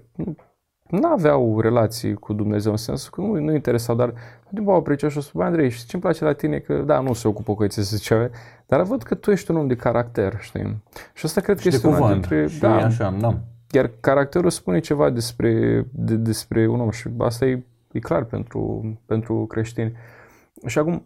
[0.90, 4.14] nu aveau relații cu Dumnezeu, în sensul că nu, nu interesau, dar
[4.50, 6.58] din au apreciat și o spus, "Băi, Andrei, știi ce îmi place la tine?
[6.58, 8.30] Că da, nu se ocupă cu să zicea,
[8.66, 10.84] dar văd că tu ești un om de caracter, știi?
[11.14, 12.14] Și asta cred că Și de este una cuvânt.
[12.28, 12.48] dintre...
[12.48, 13.38] și da, așa, da.
[13.72, 18.84] iar caracterul spune ceva despre, de, despre un om și asta e, e clar pentru,
[19.06, 19.94] pentru creștini.
[20.66, 21.06] Și acum,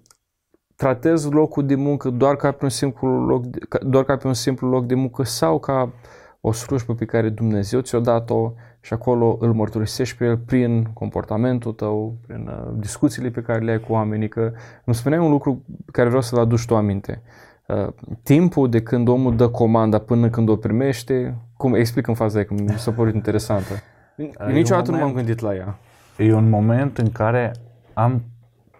[0.75, 4.27] tratez locul de muncă doar ca pe un simplu loc de, ca- doar ca pe
[4.27, 5.91] un simplu loc de muncă sau ca
[6.41, 8.51] o slujbă pe care Dumnezeu ți-a dat-o
[8.81, 13.71] și acolo îl mărturisești pe el prin comportamentul tău, prin uh, discuțiile pe care le
[13.71, 14.51] ai cu oamenii, că
[14.83, 17.21] îmi spuneai un lucru pe care vreau să-l aduci tu aminte.
[17.67, 17.87] Uh,
[18.23, 22.45] timpul de când omul dă comanda până când o primește, cum explic în faza aia,
[22.45, 23.73] că mi s-a părut interesantă.
[24.17, 25.77] un Niciodată nu m-am moment- gândit la ea.
[26.17, 27.51] E un moment în care
[27.93, 28.23] am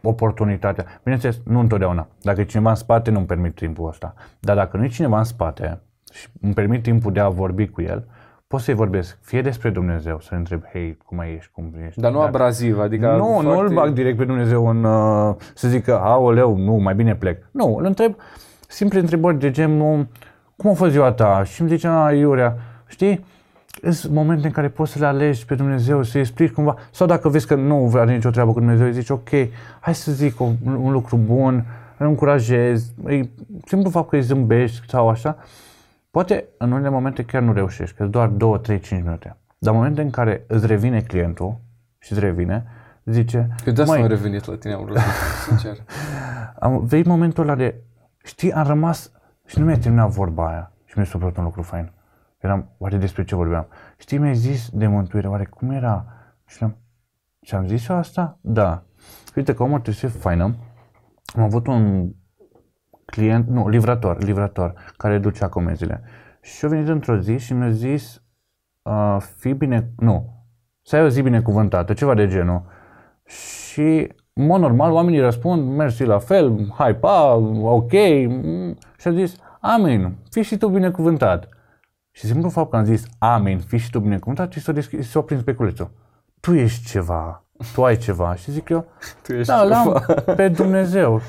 [0.05, 0.85] oportunitatea.
[1.03, 2.07] Bineînțeles, nu întotdeauna.
[2.21, 4.13] Dacă e cineva în spate, nu-mi permit timpul ăsta.
[4.39, 5.79] Dar dacă nu e cineva în spate
[6.13, 8.07] și îmi permit timpul de a vorbi cu el,
[8.47, 11.99] pot să-i vorbesc fie despre Dumnezeu, să întreb, hei, cum mai ești, cum ești.
[11.99, 13.47] Dar nu abraziv, adică Nu, foarte...
[13.49, 17.43] nu îl bag direct pe Dumnezeu în, uh, să zică, aoleu, nu, mai bine plec.
[17.51, 18.15] Nu, îl întreb
[18.67, 20.07] simple întrebări de genul,
[20.55, 21.43] cum a fost ziua ta?
[21.43, 22.55] Și îmi zice, a, Iurea,
[22.87, 23.25] știi,
[23.89, 27.29] sunt momente în care poți să le alegi pe Dumnezeu, să-i explici cumva, sau dacă
[27.29, 29.29] vezi că nu are nicio treabă cu Dumnezeu, îi zici, ok,
[29.79, 31.65] hai să zic un, un lucru bun,
[31.97, 33.31] îl încurajezi, îi,
[33.65, 35.37] simplu fapt că îi zâmbești sau așa,
[36.11, 39.37] poate în unele momente chiar nu reușești, că doar 2, 3, 5 minute.
[39.57, 41.57] Dar în momente în care îți revine clientul
[41.99, 42.65] și îți revine,
[43.05, 44.97] zice, Eu de asta "Măi, am revenit la tine, am vrut,
[45.47, 45.77] sincer.
[46.59, 47.75] am, vei momentul ăla de,
[48.23, 49.11] știi, am rămas
[49.45, 51.91] și nu mi-a terminat vorba aia și mi-a supărat un lucru fain.
[52.45, 53.67] Eram, oare despre ce vorbeam?
[53.97, 56.05] Știi, mi-ai zis de mântuire, oare cum era?
[56.45, 56.77] Și am,
[57.41, 58.37] și am zis eu asta?
[58.41, 58.83] Da.
[59.35, 60.55] Uite că omul trebuie să fie faină.
[61.35, 62.11] Am avut un
[63.05, 66.03] client, nu, livrator, livrator, care ducea comenzile.
[66.41, 68.21] Și a venit într-o zi și mi-a zis,
[68.81, 70.43] uh, fi bine, nu,
[70.81, 72.61] să ai o zi binecuvântată, ceva de genul.
[73.25, 77.91] Și, în mod normal, oamenii răspund, mersi la fel, hai, pa, ok,
[78.27, 81.54] mm, și a zis, amin, fii și tu binecuvântat.
[82.15, 85.21] Și simplu fapt că am zis, amin, fii și tu binecuvântat, și s-a, deschis, s-a
[85.21, 85.91] prins pe culețul.
[86.39, 87.43] Tu ești ceva,
[87.73, 88.35] tu ai ceva.
[88.35, 88.85] Și zic eu,
[89.23, 89.67] Tu ești da, ceva.
[89.67, 90.03] l-am
[90.35, 91.21] pe Dumnezeu.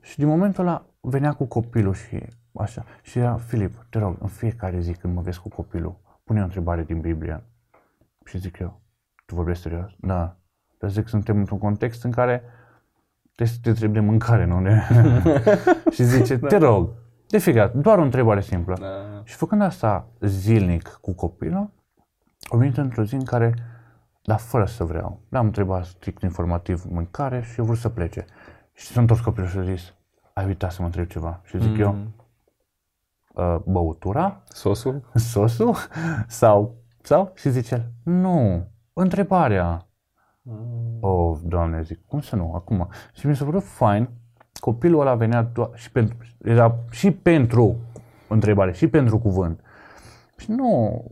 [0.00, 2.22] Și din momentul ăla venea cu copilul și
[2.52, 2.84] așa.
[3.02, 6.44] Și era, Filip, te rog, în fiecare zi când mă vezi cu copilul, pune o
[6.44, 7.42] întrebare din Biblie.
[8.24, 8.80] Și zic eu,
[9.26, 9.90] tu vorbești serios?
[9.96, 10.36] Da.
[10.78, 12.42] Dar zic, suntem într-un context în care
[13.34, 14.80] trebuie să te întrebi de mâncare, nu de...
[15.94, 16.90] și zice, te rog,
[17.28, 18.76] de fiecare dată, doar o întrebare simplă.
[18.80, 19.22] Da.
[19.24, 21.70] Și făcând asta zilnic cu copilul,
[22.50, 23.54] am venit într-o zi în care,
[24.22, 28.24] dar fără să vreau, l-am întrebat strict informativ mâncare și eu vrut să plece.
[28.72, 29.94] Și s-a întors copilul și a zis,
[30.32, 31.40] ai uitat să mă întreb ceva.
[31.44, 31.96] Și zic eu,
[33.34, 34.42] "Uh, băutura?
[34.48, 35.10] Sosul?
[35.32, 35.74] Sosul?
[36.26, 36.76] Sau?
[37.02, 37.32] Sau?
[37.34, 39.82] Și zice el, nu, întrebarea.
[41.00, 42.88] Oh, doamne, zic, cum să nu, acum?
[43.14, 44.08] Și mi s-a părut fain,
[44.58, 47.76] copilul ăla venea doar și pentru, era și pentru
[48.28, 49.60] întrebare, și pentru cuvânt.
[50.36, 51.04] Și nu,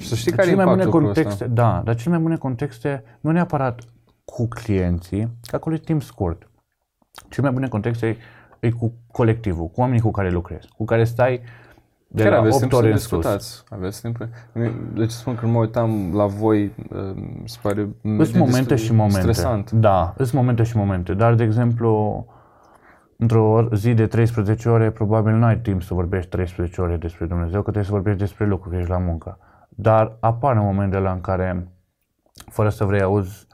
[0.00, 1.54] Și să știi dar care e cele mai bune impactul cu contexte, ăsta.
[1.62, 3.80] da, dar cele mai bune contexte, nu neapărat
[4.24, 6.48] cu clienții, că acolo e timp scurt.
[7.28, 8.16] Cele mai bune contexte e,
[8.60, 11.40] e cu colectivul, cu oamenii cu care lucrezi, cu care stai
[12.08, 13.08] de Chiar la aveți 8 timp să ore în sus.
[13.08, 13.64] discutați.
[13.68, 14.28] Aveți timp.
[14.94, 18.76] Deci spun că când mă uitam la voi, uh, mi se pare Sunt momente destul
[18.76, 19.20] și momente.
[19.20, 19.70] Stresant.
[19.70, 21.14] Da, sunt momente și momente.
[21.14, 22.26] Dar, de exemplu,
[23.18, 27.56] într-o zi de 13 ore, probabil nu ai timp să vorbești 13 ore despre Dumnezeu,
[27.56, 29.38] că trebuie să vorbești despre lucruri, că ești la muncă.
[29.68, 31.68] Dar apar momentele în care,
[32.50, 33.46] fără să vrei, auzi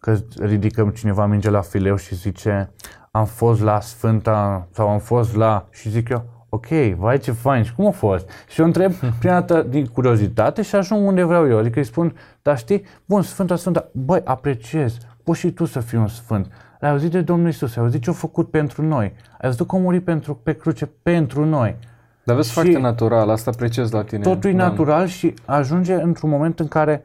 [0.00, 2.72] că ridicăm cineva minge la fileu și zice
[3.10, 5.66] am fost la Sfânta sau am fost la...
[5.70, 6.66] și zic eu, ok,
[6.96, 8.30] vai ce fain, și cum a fost?
[8.48, 11.58] Și eu întreb prima dată din curiozitate și ajung unde vreau eu.
[11.58, 15.98] Adică îi spun, dar știi, bun, Sfânta, Sfânta, băi, apreciez, poți și tu să fii
[15.98, 16.52] un Sfânt.
[16.80, 19.04] L-ai auzit de Domnul Isus, ai auzit ce a făcut pentru noi,
[19.40, 21.76] ai văzut că a murit pentru, pe cruce pentru noi.
[22.24, 24.22] Dar vezi Și- foarte natural, asta apreciez la tine.
[24.22, 24.68] Totul e Da.
[24.68, 27.02] natural și ajunge într-un moment în care,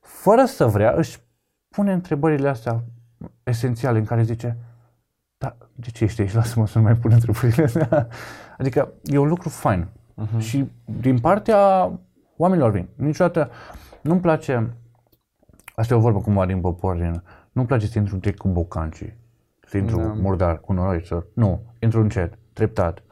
[0.00, 1.18] fără să vrea, își
[1.68, 2.82] pune întrebările astea
[3.42, 4.56] esențiale în care zice,
[5.38, 6.32] da, de ce ești aici?
[6.34, 8.08] Lasă-mă să nu mai pun întrebările astea.
[8.58, 9.86] Adică e un lucru fain.
[10.22, 10.38] Uh-huh.
[10.38, 10.70] Și
[11.00, 11.90] din partea
[12.36, 12.88] oamenilor vin.
[12.94, 13.50] Niciodată
[14.00, 14.74] nu-mi place
[15.76, 17.22] Asta e o vorbă cumva din popor, din,
[17.54, 19.16] nu-mi place să intru direct cu bocancii,
[19.66, 20.06] să intru Da.
[20.06, 21.24] murdar, cu noroi, să...
[21.34, 23.02] Nu, intru încet, treptat.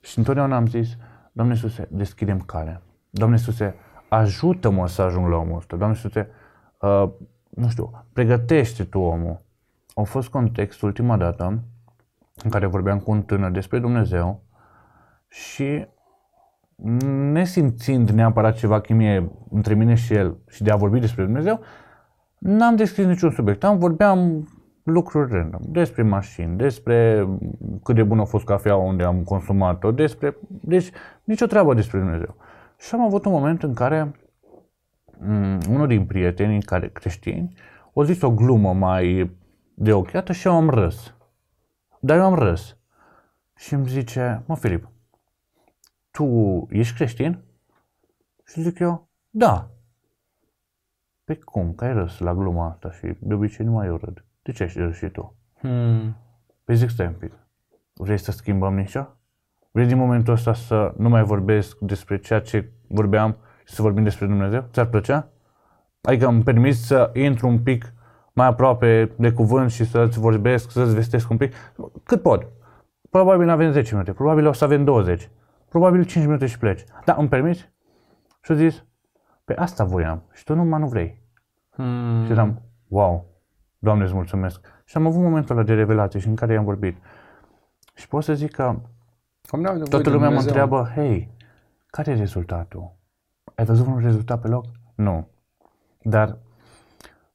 [0.00, 0.96] Și întotdeauna am zis,
[1.32, 2.82] Doamne Iisuse, deschidem calea.
[3.10, 3.74] Doamne Iisuse,
[4.08, 5.76] ajută-mă să ajung la omul ăsta.
[5.76, 6.28] Doamne Iisuse,
[6.80, 7.10] uh,
[7.50, 9.40] nu știu, pregătește tu omul.
[9.94, 11.62] A fost context ultima dată
[12.44, 14.42] în care vorbeam cu un tânăr despre Dumnezeu
[15.28, 15.86] și
[17.32, 21.60] nesimțind neapărat ceva chimie între mine și el și de a vorbi despre Dumnezeu,
[22.40, 23.64] n-am descris niciun subiect.
[23.64, 24.48] Am vorbeam
[24.82, 27.28] lucruri random, despre mașini, despre
[27.82, 30.90] cât de bună a fost cafeaua unde am consumat-o, despre, deci
[31.24, 32.36] nicio treabă despre Dumnezeu.
[32.78, 34.14] Și am avut un moment în care
[35.18, 37.52] mm, unul din prietenii care creștini
[37.94, 39.30] a zis o glumă mai
[39.74, 41.14] de ochiată și eu am râs.
[42.00, 42.76] Dar eu am râs.
[43.56, 44.90] Și îmi zice, mă Filip,
[46.10, 46.26] tu
[46.70, 47.44] ești creștin?
[48.46, 49.70] Și zic eu, da.
[51.30, 51.72] Pe cum?
[51.72, 54.24] Că ai râs la gluma asta și de obicei nu mai eu râd.
[54.42, 55.34] De ce ai râs și tu?
[55.60, 56.16] Hmm.
[56.64, 57.32] Păi zic, stai un pic.
[57.94, 59.06] Vrei să schimbăm nicio?
[59.70, 64.02] Vrei din momentul ăsta să nu mai vorbesc despre ceea ce vorbeam și să vorbim
[64.02, 64.64] despre Dumnezeu?
[64.72, 65.28] Ți-ar plăcea?
[66.00, 67.92] Adică îmi permis să intru un pic
[68.32, 71.54] mai aproape de cuvânt și să-ți vorbesc, să-ți vestesc un pic?
[72.04, 72.46] Cât pot?
[73.10, 75.30] Probabil nu avem 10 minute, probabil o să avem 20,
[75.68, 76.84] probabil 5 minute și pleci.
[77.04, 77.70] Da, îmi permiți?
[78.40, 78.84] Și a zis,
[79.44, 81.19] pe asta voiam și tu numai nu vrei.
[81.82, 82.24] Hmm.
[82.24, 83.30] Și eram, wow,
[83.82, 84.60] Doamne îți mulțumesc.
[84.84, 86.96] Și am avut momentul ăla de revelație și în care i-am vorbit.
[87.94, 90.62] Și pot să zic că Oamenii au nevoie toată de lumea mă Dumnezeu.
[90.62, 91.30] întreabă, hei,
[91.86, 92.92] care e rezultatul?
[93.54, 94.64] Ai văzut un rezultat pe loc?
[94.94, 95.28] Nu.
[96.02, 96.36] Dar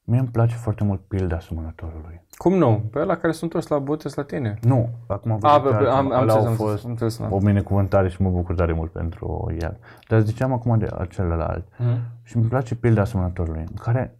[0.04, 2.22] mie îmi place foarte mult pilda sumănătorului.
[2.32, 2.84] Cum nu?
[2.92, 4.58] Pe ăla care sunt toți la botez la tine.
[4.62, 6.84] Nu, acum am A, văzut pe, pe, am, am, ăla înțeles, a am, fost fost,
[6.84, 9.80] am înțeles, am o binecuvântare și mă bucur tare mult pentru el.
[10.08, 11.68] Dar ziceam acum de celălalt.
[11.78, 12.00] Mhm.
[12.24, 14.18] Și îmi place pilda asemănătorului, în care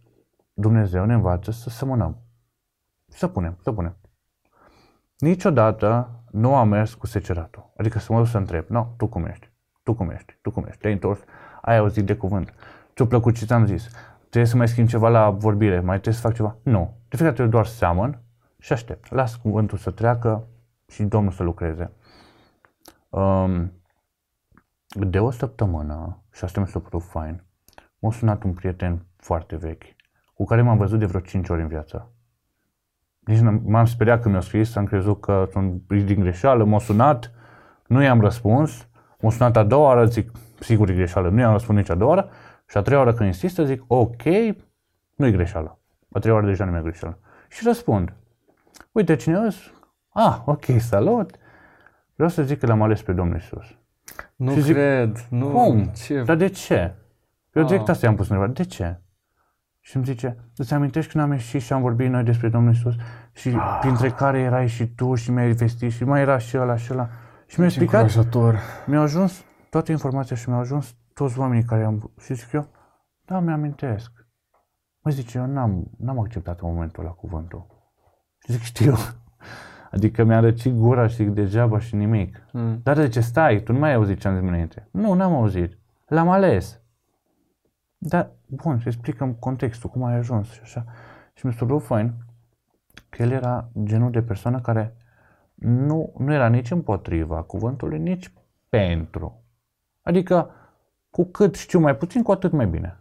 [0.58, 2.16] Dumnezeu ne învață să semănăm.
[3.06, 3.96] Să punem, să punem.
[5.18, 7.72] Niciodată nu am mers cu seceratul.
[7.76, 9.50] Adică să mă duc să întreb, nu, tu cum ești?
[9.82, 10.38] Tu cum ești?
[10.42, 10.80] Tu cum ești?
[10.80, 11.20] Te-ai întors?
[11.60, 12.54] Ai auzit de cuvânt.
[12.94, 13.88] Ți-a plăcut ce ți-am zis?
[14.18, 15.80] Trebuie să mai schimb ceva la vorbire?
[15.80, 16.56] Mai trebuie să fac ceva?
[16.62, 16.96] Nu.
[17.08, 18.22] De fiecare dată doar seamăn
[18.58, 19.10] și aștept.
[19.10, 20.46] Las cuvântul să treacă
[20.88, 21.92] și Domnul să lucreze.
[23.08, 23.72] Um,
[24.88, 27.44] de o săptămână, și asta mi s-a părut fain,
[27.98, 29.95] m-a sunat un prieten foarte vechi,
[30.36, 32.10] cu care m-am văzut de vreo 5 ori în viață.
[33.18, 37.30] Nici n- m-am speriat când mi-a scris, am crezut că sunt din greșeală, m-a sunat,
[37.86, 38.88] nu i-am răspuns,
[39.20, 40.30] m-a sunat a doua oară, zic,
[40.60, 42.28] sigur e greșeală, nu i-am răspuns nici a doua oară,
[42.68, 44.22] și a treia oară când insistă, zic, ok,
[45.14, 45.78] nu e greșeală.
[46.12, 47.18] A treia oară deja nu e greșeală.
[47.48, 48.12] Și răspund,
[48.92, 49.70] uite cine ești?
[50.12, 51.30] Ah, ok, salut.
[52.14, 53.64] Vreau să zic că l-am ales pe Domnul Isus.
[54.36, 55.26] Nu Și zic, cred.
[55.30, 55.48] Nu.
[55.48, 55.84] Cum?
[55.84, 56.22] Ce?
[56.22, 56.94] Dar de ce?
[57.52, 57.68] Eu Ah.
[57.68, 58.52] direct asta i-am pus întrebare.
[58.52, 59.00] De ce?
[59.86, 62.94] Și îmi zice, îți amintești când am ieșit și am vorbit noi despre Domnul Isus
[63.32, 63.78] și Ah.
[63.80, 67.08] printre care erai și tu și mi-ai vestit și mai era și ăla și ăla.
[67.46, 68.58] Și mi-a explicat, Încurajator.
[68.86, 72.12] mi-au ajuns toată informația și mi-au ajuns toți oamenii care am...
[72.20, 72.68] Și zic eu,
[73.24, 74.10] da, mi-amintesc.
[75.02, 77.66] Mă zice, eu n-am, n-am acceptat în momentul la cuvântul.
[78.44, 78.94] Și zic, știu.
[79.94, 82.46] Adică mi-a răcit gura și zic degeaba și nimic.
[82.52, 82.80] Mm.
[82.82, 83.60] Dar de ce stai?
[83.62, 84.88] Tu nu mai ai auzit ce am zis înainte.
[84.90, 85.78] Nu, n-am auzit.
[86.06, 86.80] L-am ales.
[87.98, 90.84] Dar, bun, să explicăm contextul, cum ai ajuns și așa.
[91.34, 92.12] Și mi s-a părut fain
[93.08, 94.96] că el era genul de persoană care
[95.54, 98.32] nu, nu era nici împotriva cuvântului, nici
[98.68, 99.40] pentru.
[100.02, 100.50] Adică,
[101.10, 103.00] cu cât știu mai puțin, cu atât mai bine.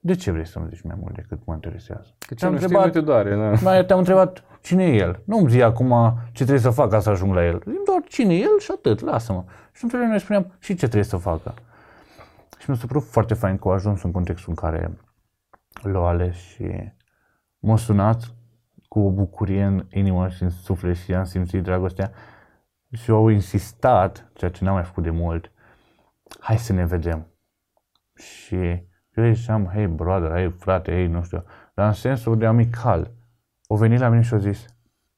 [0.00, 2.14] De ce vrei să-mi zici mai mult decât mă interesează?
[2.18, 3.36] Că ce Te-am nu știi, întrebat- nu te doare.
[3.36, 3.50] Da.
[3.62, 5.20] mai te-am întrebat cine e el.
[5.24, 5.88] Nu îmi zi acum
[6.26, 7.62] ce trebuie să fac ca să ajung la el.
[7.66, 9.44] Zi doar cine e el și atât, lasă-mă.
[9.72, 11.54] Și într noi spuneam și ce trebuie să facă.
[12.58, 14.98] Și mi s-a părut foarte fain că a ajuns în contextul în care
[15.82, 16.92] l-a ales și
[17.58, 18.34] m-a sunat
[18.88, 22.12] cu o bucurie în inimă și în suflet și am simțit dragostea
[22.92, 25.52] și au insistat, ceea ce n-am mai făcut de mult,
[26.40, 27.26] hai să ne vedem.
[28.14, 28.56] Și
[29.14, 31.44] eu ziceam, hei brother, hei frate, hei nu știu,
[31.74, 33.12] dar în sensul de amical.
[33.66, 34.66] O venit la mine și a zis,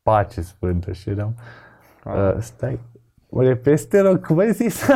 [0.02, 1.36] pace sfântă și eram,
[2.04, 2.80] uh, stai,
[3.30, 4.86] o repezi, te rog, cum ai zis?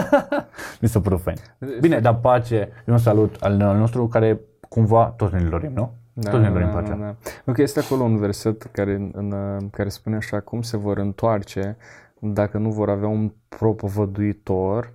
[0.81, 1.37] Mi s-a părut fain.
[1.81, 5.93] Bine, dar pace, e un salut al nostru care cumva toți ne-l dorim, nu?
[6.13, 6.95] Da, toți ne da, dorim da, pacea.
[6.95, 7.15] da, da.
[7.45, 10.99] Nu, că este acolo un verset care, în, în, care spune așa, cum se vor
[10.99, 11.77] întoarce
[12.19, 14.93] dacă nu vor avea un propovăduitor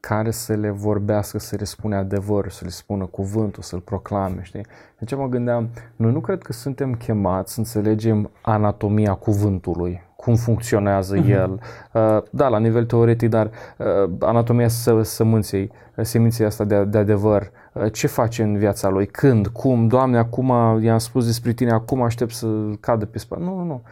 [0.00, 4.66] care să le vorbească, să le spune adevăr, să le spună cuvântul, să-l proclame, știi?
[4.98, 11.16] Deci mă gândeam, noi nu cred că suntem chemați să înțelegem anatomia cuvântului, cum funcționează
[11.16, 11.28] uh-huh.
[11.28, 11.60] el.
[11.92, 14.68] Uh, da, la nivel teoretic, dar uh, anatomia
[15.02, 15.70] sămânței,
[16.02, 20.48] seminței asta de, de adevăr, uh, ce face în viața lui, când, cum, Doamne, acum
[20.82, 22.46] i-am spus despre tine, acum aștept să
[22.80, 23.42] cadă pe spate.
[23.42, 23.82] Nu, nu, nu.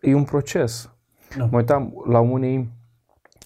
[0.00, 0.90] E un proces.
[1.36, 1.44] Da.
[1.50, 2.72] Mă uitam la unii,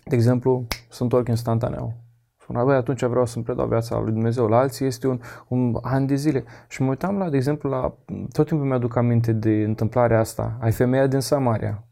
[0.04, 1.94] de exemplu, se întorc instantaneu.
[2.40, 4.46] Spun, băi, atunci vreau să-mi predau viața lui Dumnezeu.
[4.46, 6.44] La alții este un, un an de zile.
[6.68, 7.94] Și mă uitam la, de exemplu, la,
[8.32, 10.56] tot timpul mi-aduc aminte de întâmplarea asta.
[10.60, 11.84] Ai femeia din Samaria,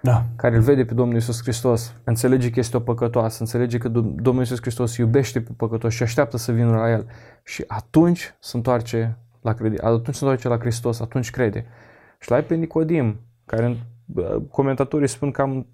[0.00, 0.24] da.
[0.36, 4.42] care îl vede pe Domnul Isus Hristos, înțelege că este o păcătoasă, înțelege că Domnul
[4.42, 7.06] Isus Hristos iubește pe păcătos și așteaptă să vină la el.
[7.44, 11.66] Și atunci se întoarce la credință, atunci se întoarce la Hristos, atunci crede.
[12.20, 13.76] Și la pe Nicodim, care
[14.50, 15.66] comentatorii spun că am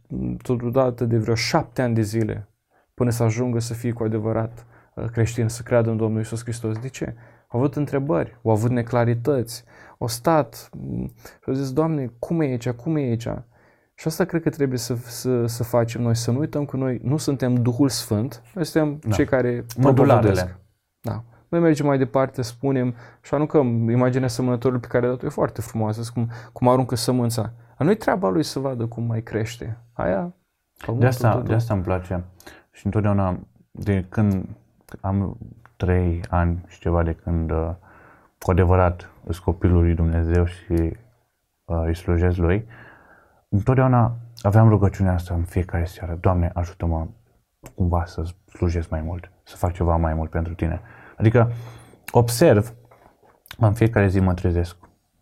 [0.43, 2.49] totodată de vreo șapte ani de zile
[2.95, 6.79] până să ajungă să fie cu adevărat uh, creștin, să creadă în Domnul Isus Hristos.
[6.79, 7.14] De ce?
[7.49, 9.64] Au avut întrebări, au avut neclarități,
[9.99, 13.29] au stat mm, și au zis, Doamne, cum e aici, cum e aici?
[13.99, 17.01] Și asta cred că trebuie să, să, să facem noi, să nu uităm că noi
[17.03, 19.14] nu suntem Duhul Sfânt, noi suntem da.
[19.14, 20.59] cei care modularele.
[21.01, 21.22] Da.
[21.49, 25.61] Noi mergem mai departe, spunem și aruncăm imaginea sămânătorului pe care a dat-o e foarte
[25.61, 27.53] frumoasă, cum, cum aruncă sămânța.
[27.78, 29.78] A nu-i treaba lui să vadă cum mai crește.
[29.92, 30.32] Aia,
[30.99, 32.24] de asta, de asta îmi place.
[32.70, 33.38] Și întotdeauna,
[33.70, 34.49] de când
[35.01, 35.36] am
[35.76, 37.70] trei ani și ceva de când uh,
[38.38, 42.66] cu adevărat sunt copilul lui Dumnezeu și uh, îi slujesc lui,
[43.49, 46.18] întotdeauna aveam rugăciunea asta în fiecare seară.
[46.20, 47.07] Doamne, ajută-mă
[47.74, 50.80] cumva să slujesc mai mult, să fac ceva mai mult pentru tine.
[51.16, 51.51] Adică
[52.11, 52.74] observ,
[53.59, 54.76] în fiecare zi mă trezesc,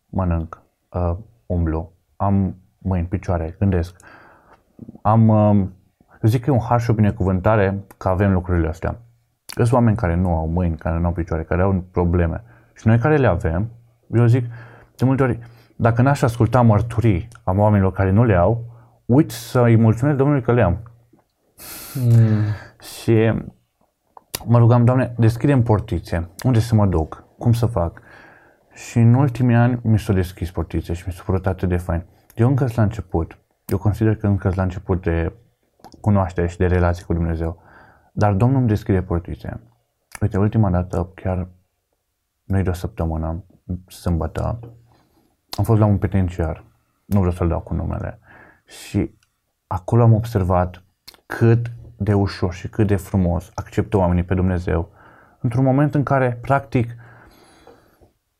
[0.07, 1.17] mănânc, uh,
[1.47, 3.97] umblu, am mâini, picioare, gândesc,
[5.03, 5.67] am, uh,
[6.23, 9.01] zic că e un har și o binecuvântare că avem lucrurile astea.
[9.47, 12.45] Sunt oameni care nu au mâini, care nu au picioare, care au probleme.
[12.75, 13.71] Și noi care le avem,
[14.15, 14.45] eu zic,
[14.97, 15.39] de multe ori,
[15.77, 18.65] dacă n-aș asculta mărturii a oamenilor care nu le au,
[19.07, 20.83] uit să-i mulțumesc Domnului că le am.
[21.95, 22.43] Mm.
[22.81, 23.33] Și
[24.45, 26.31] mă rugam, Doamne, deschidem portițe.
[26.45, 27.25] Unde să mă duc?
[27.39, 28.01] Cum să fac?
[28.73, 32.05] Și în ultimii ani mi s-au deschis portițe și mi s-au părut atât de fain.
[32.35, 33.39] Eu încă la început.
[33.67, 35.33] Eu consider că încă la început de
[36.01, 37.63] cunoaștere și de relație cu Dumnezeu.
[38.13, 39.61] Dar Domnul îmi deschide portițe.
[40.21, 41.49] Uite, ultima dată, chiar
[42.45, 43.45] nu de o săptămână,
[43.87, 44.59] sâmbătă,
[45.57, 46.65] am fost la un penitenciar,
[47.05, 48.19] nu vreau să-l dau cu numele,
[48.67, 49.19] și
[49.67, 50.85] acolo am observat
[51.27, 54.93] cât de ușor și cât de frumos acceptă oamenii pe Dumnezeu
[55.41, 56.95] într-un moment în care, practic,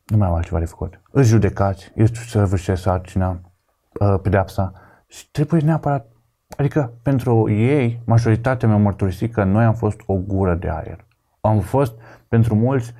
[0.05, 1.01] nu mai am altceva de făcut.
[1.11, 3.41] Îți judecați, îți săvârșești sarcina,
[3.99, 4.73] uh, pedeapsa
[5.07, 6.15] și trebuie neapărat
[6.57, 11.05] Adică pentru ei, majoritatea mi-au mărturisit că noi am fost o gură de aer.
[11.41, 11.93] Am fost
[12.27, 12.93] pentru mulți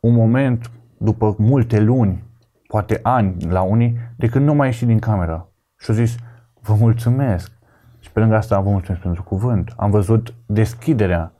[0.00, 2.24] un moment după multe luni,
[2.72, 5.48] poate ani la unii, de când nu mai ieși din cameră.
[5.78, 6.16] Și au zis,
[6.60, 7.52] vă mulțumesc.
[7.98, 9.72] Și pe lângă asta vă mulțumesc pentru cuvânt.
[9.76, 11.32] Am văzut deschiderea,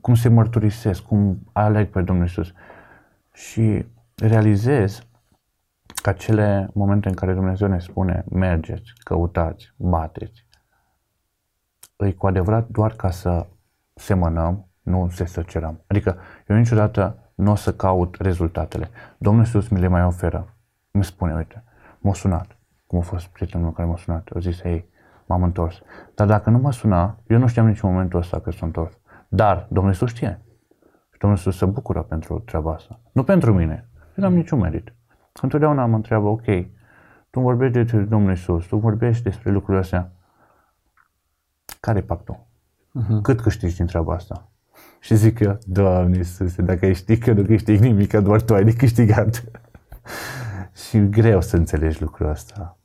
[0.00, 2.52] cum se mărturisesc, cum aleg pe Domnul Isus.
[3.32, 3.86] Și
[4.16, 5.06] realizez
[6.02, 10.46] că acele momente în care Dumnezeu ne spune mergeți, căutați, bateți,
[11.96, 13.46] îi cu adevărat doar ca să
[13.94, 15.84] semănăm, nu să săcerăm.
[15.86, 16.16] Adică
[16.48, 18.88] eu niciodată nu o să caut rezultatele.
[19.18, 20.51] Domnul Iisus mi le mai oferă.
[20.92, 21.64] Mi spune, uite,
[21.98, 22.56] m-a sunat.
[22.86, 24.28] Cum a fost prietenul care m-a sunat.
[24.34, 24.88] A zis, ei,
[25.26, 25.82] m-am întors.
[26.14, 28.98] Dar dacă nu mă suna, eu nu știam nici în momentul ăsta că sunt întors.
[29.28, 30.40] Dar Domnul Iisus știe.
[31.12, 33.00] Și Domnul Iisus se bucură pentru treaba asta.
[33.12, 33.88] Nu pentru mine.
[34.16, 34.94] Eu n-am niciun merit.
[35.42, 36.44] Întotdeauna mă întreabă, ok,
[37.30, 40.12] tu vorbești despre Domnul Iisus, tu vorbești despre lucrurile astea
[41.80, 42.46] care e pactul?
[43.00, 43.22] Uh-huh.
[43.22, 44.48] Cât câștigi din treaba asta?
[45.00, 48.64] Și zic eu, Doamne Iisuse, dacă ai ști că nu câștigi nimic, doar tu ai
[48.64, 49.44] de câștigat.
[50.92, 52.78] Și e greu să înțelegi lucrul ăsta.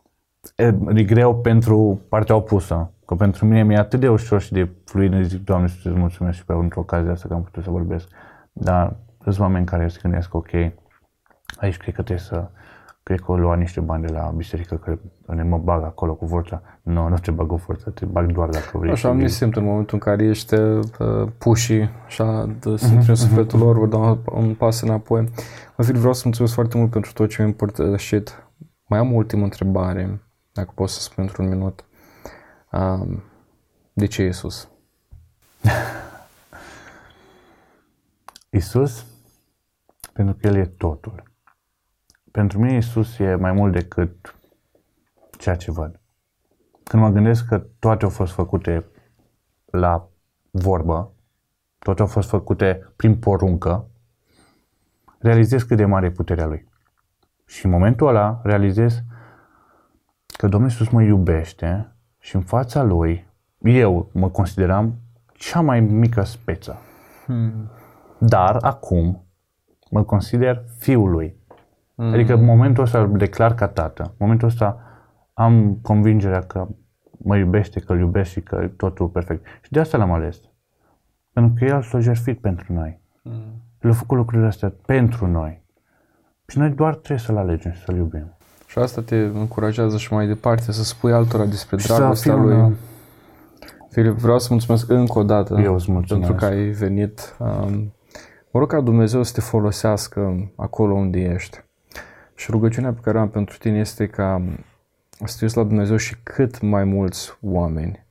[0.55, 2.91] E, e greu pentru partea opusă.
[3.05, 6.45] Că pentru mine mi-e atât de ușor și de fluid, zic, Doamne, să-ți mulțumesc și
[6.45, 8.07] pe într-o ocazie asta că am putut să vorbesc.
[8.51, 10.49] Dar sunt oameni care se gândesc, ok,
[11.57, 12.49] aici cred că trebuie să
[13.07, 14.97] cred că o lua niște bani de la biserică, că
[15.33, 16.61] ne mă bag acolo cu forța.
[16.81, 18.91] Nu, nu te bag cu forța, te bag doar dacă vrei.
[18.91, 23.59] Așa mi simt în momentul în care ești uh, pușii, așa, de simt în sufletul
[23.59, 25.29] lor, vor da un pas înapoi.
[25.77, 28.47] Mă fi, vreau să mulțumesc foarte mult pentru tot ce mi-ai împărtășit.
[28.87, 31.85] Mai am o ultimă întrebare, dacă pot să spun într-un minut.
[32.71, 33.23] Um,
[33.93, 34.69] de ce Iisus?
[38.49, 39.05] Iisus?
[40.13, 41.26] Pentru că El e totul
[42.37, 44.35] pentru mine Isus e mai mult decât
[45.37, 45.99] ceea ce văd.
[46.83, 48.85] Când mă gândesc că toate au fost făcute
[49.65, 50.09] la
[50.51, 51.11] vorbă,
[51.79, 53.87] toate au fost făcute prin poruncă,
[55.19, 56.67] realizez cât de mare e puterea Lui.
[57.45, 59.03] Și în momentul ăla realizez
[60.25, 63.27] că Domnul Iisus mă iubește și în fața Lui
[63.61, 64.95] eu mă consideram
[65.33, 66.77] cea mai mică speță.
[67.25, 67.69] Hmm.
[68.17, 69.25] Dar acum
[69.89, 71.45] mă consider fiul Lui.
[71.97, 72.13] Hmm.
[72.13, 74.03] Adică în momentul ăsta îl declar ca tată.
[74.03, 74.81] În momentul ăsta
[75.33, 76.67] am convingerea că
[77.17, 79.45] mă iubește, că îl iubesc și că totul perfect.
[79.61, 80.39] Și de asta l-am ales.
[81.33, 82.99] Pentru că El s-a jertfit pentru noi.
[83.23, 83.61] Mm.
[83.81, 85.65] El a făcut lucrurile astea pentru noi.
[86.47, 88.37] Și noi doar trebuie să-L alegem și să-L iubim.
[88.67, 92.55] Și asta te încurajează și mai departe să spui altora despre dragostea Lui.
[92.55, 92.71] Una...
[93.89, 97.35] Filip, vreau să mulțumesc încă o dată Eu îți pentru că ai venit.
[97.39, 97.93] Um,
[98.51, 101.65] mă rog ca Dumnezeu să te folosească acolo unde ești.
[102.37, 104.41] Și rugăciunea pe care o am pentru tine este ca
[105.25, 108.05] să te la Dumnezeu și cât mai mulți oameni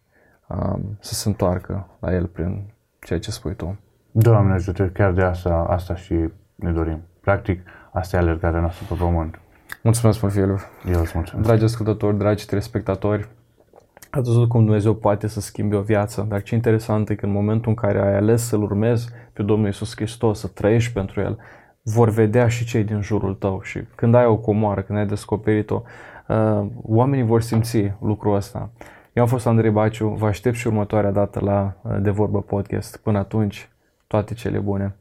[0.47, 2.63] um, să se întoarcă la El prin
[3.01, 3.79] ceea ce spui tu.
[4.11, 6.15] Doamne ajută, chiar de asta, asta și
[6.55, 7.03] ne dorim.
[7.21, 7.61] Practic,
[7.93, 9.41] asta e alergarea noastră pe pământ.
[9.83, 10.59] Mulțumesc, mă, Fielu.
[10.93, 11.47] Eu îți mulțumesc.
[11.47, 13.29] Dragi ascultători, dragi telespectatori,
[14.11, 17.33] ați văzut cum Dumnezeu poate să schimbe o viață, dar ce interesant e că în
[17.33, 21.39] momentul în care ai ales să-L urmezi pe Domnul Isus Hristos, să trăiești pentru El,
[21.89, 25.83] vor vedea și cei din jurul tău și când ai o comoară, când ai descoperit-o,
[26.29, 28.71] uh, oamenii vor simți lucrul ăsta.
[29.13, 32.97] Eu am fost Andrei Baciu, vă aștept și următoarea dată la uh, De Vorbă Podcast.
[32.97, 33.69] Până atunci,
[34.07, 34.95] toate cele bune!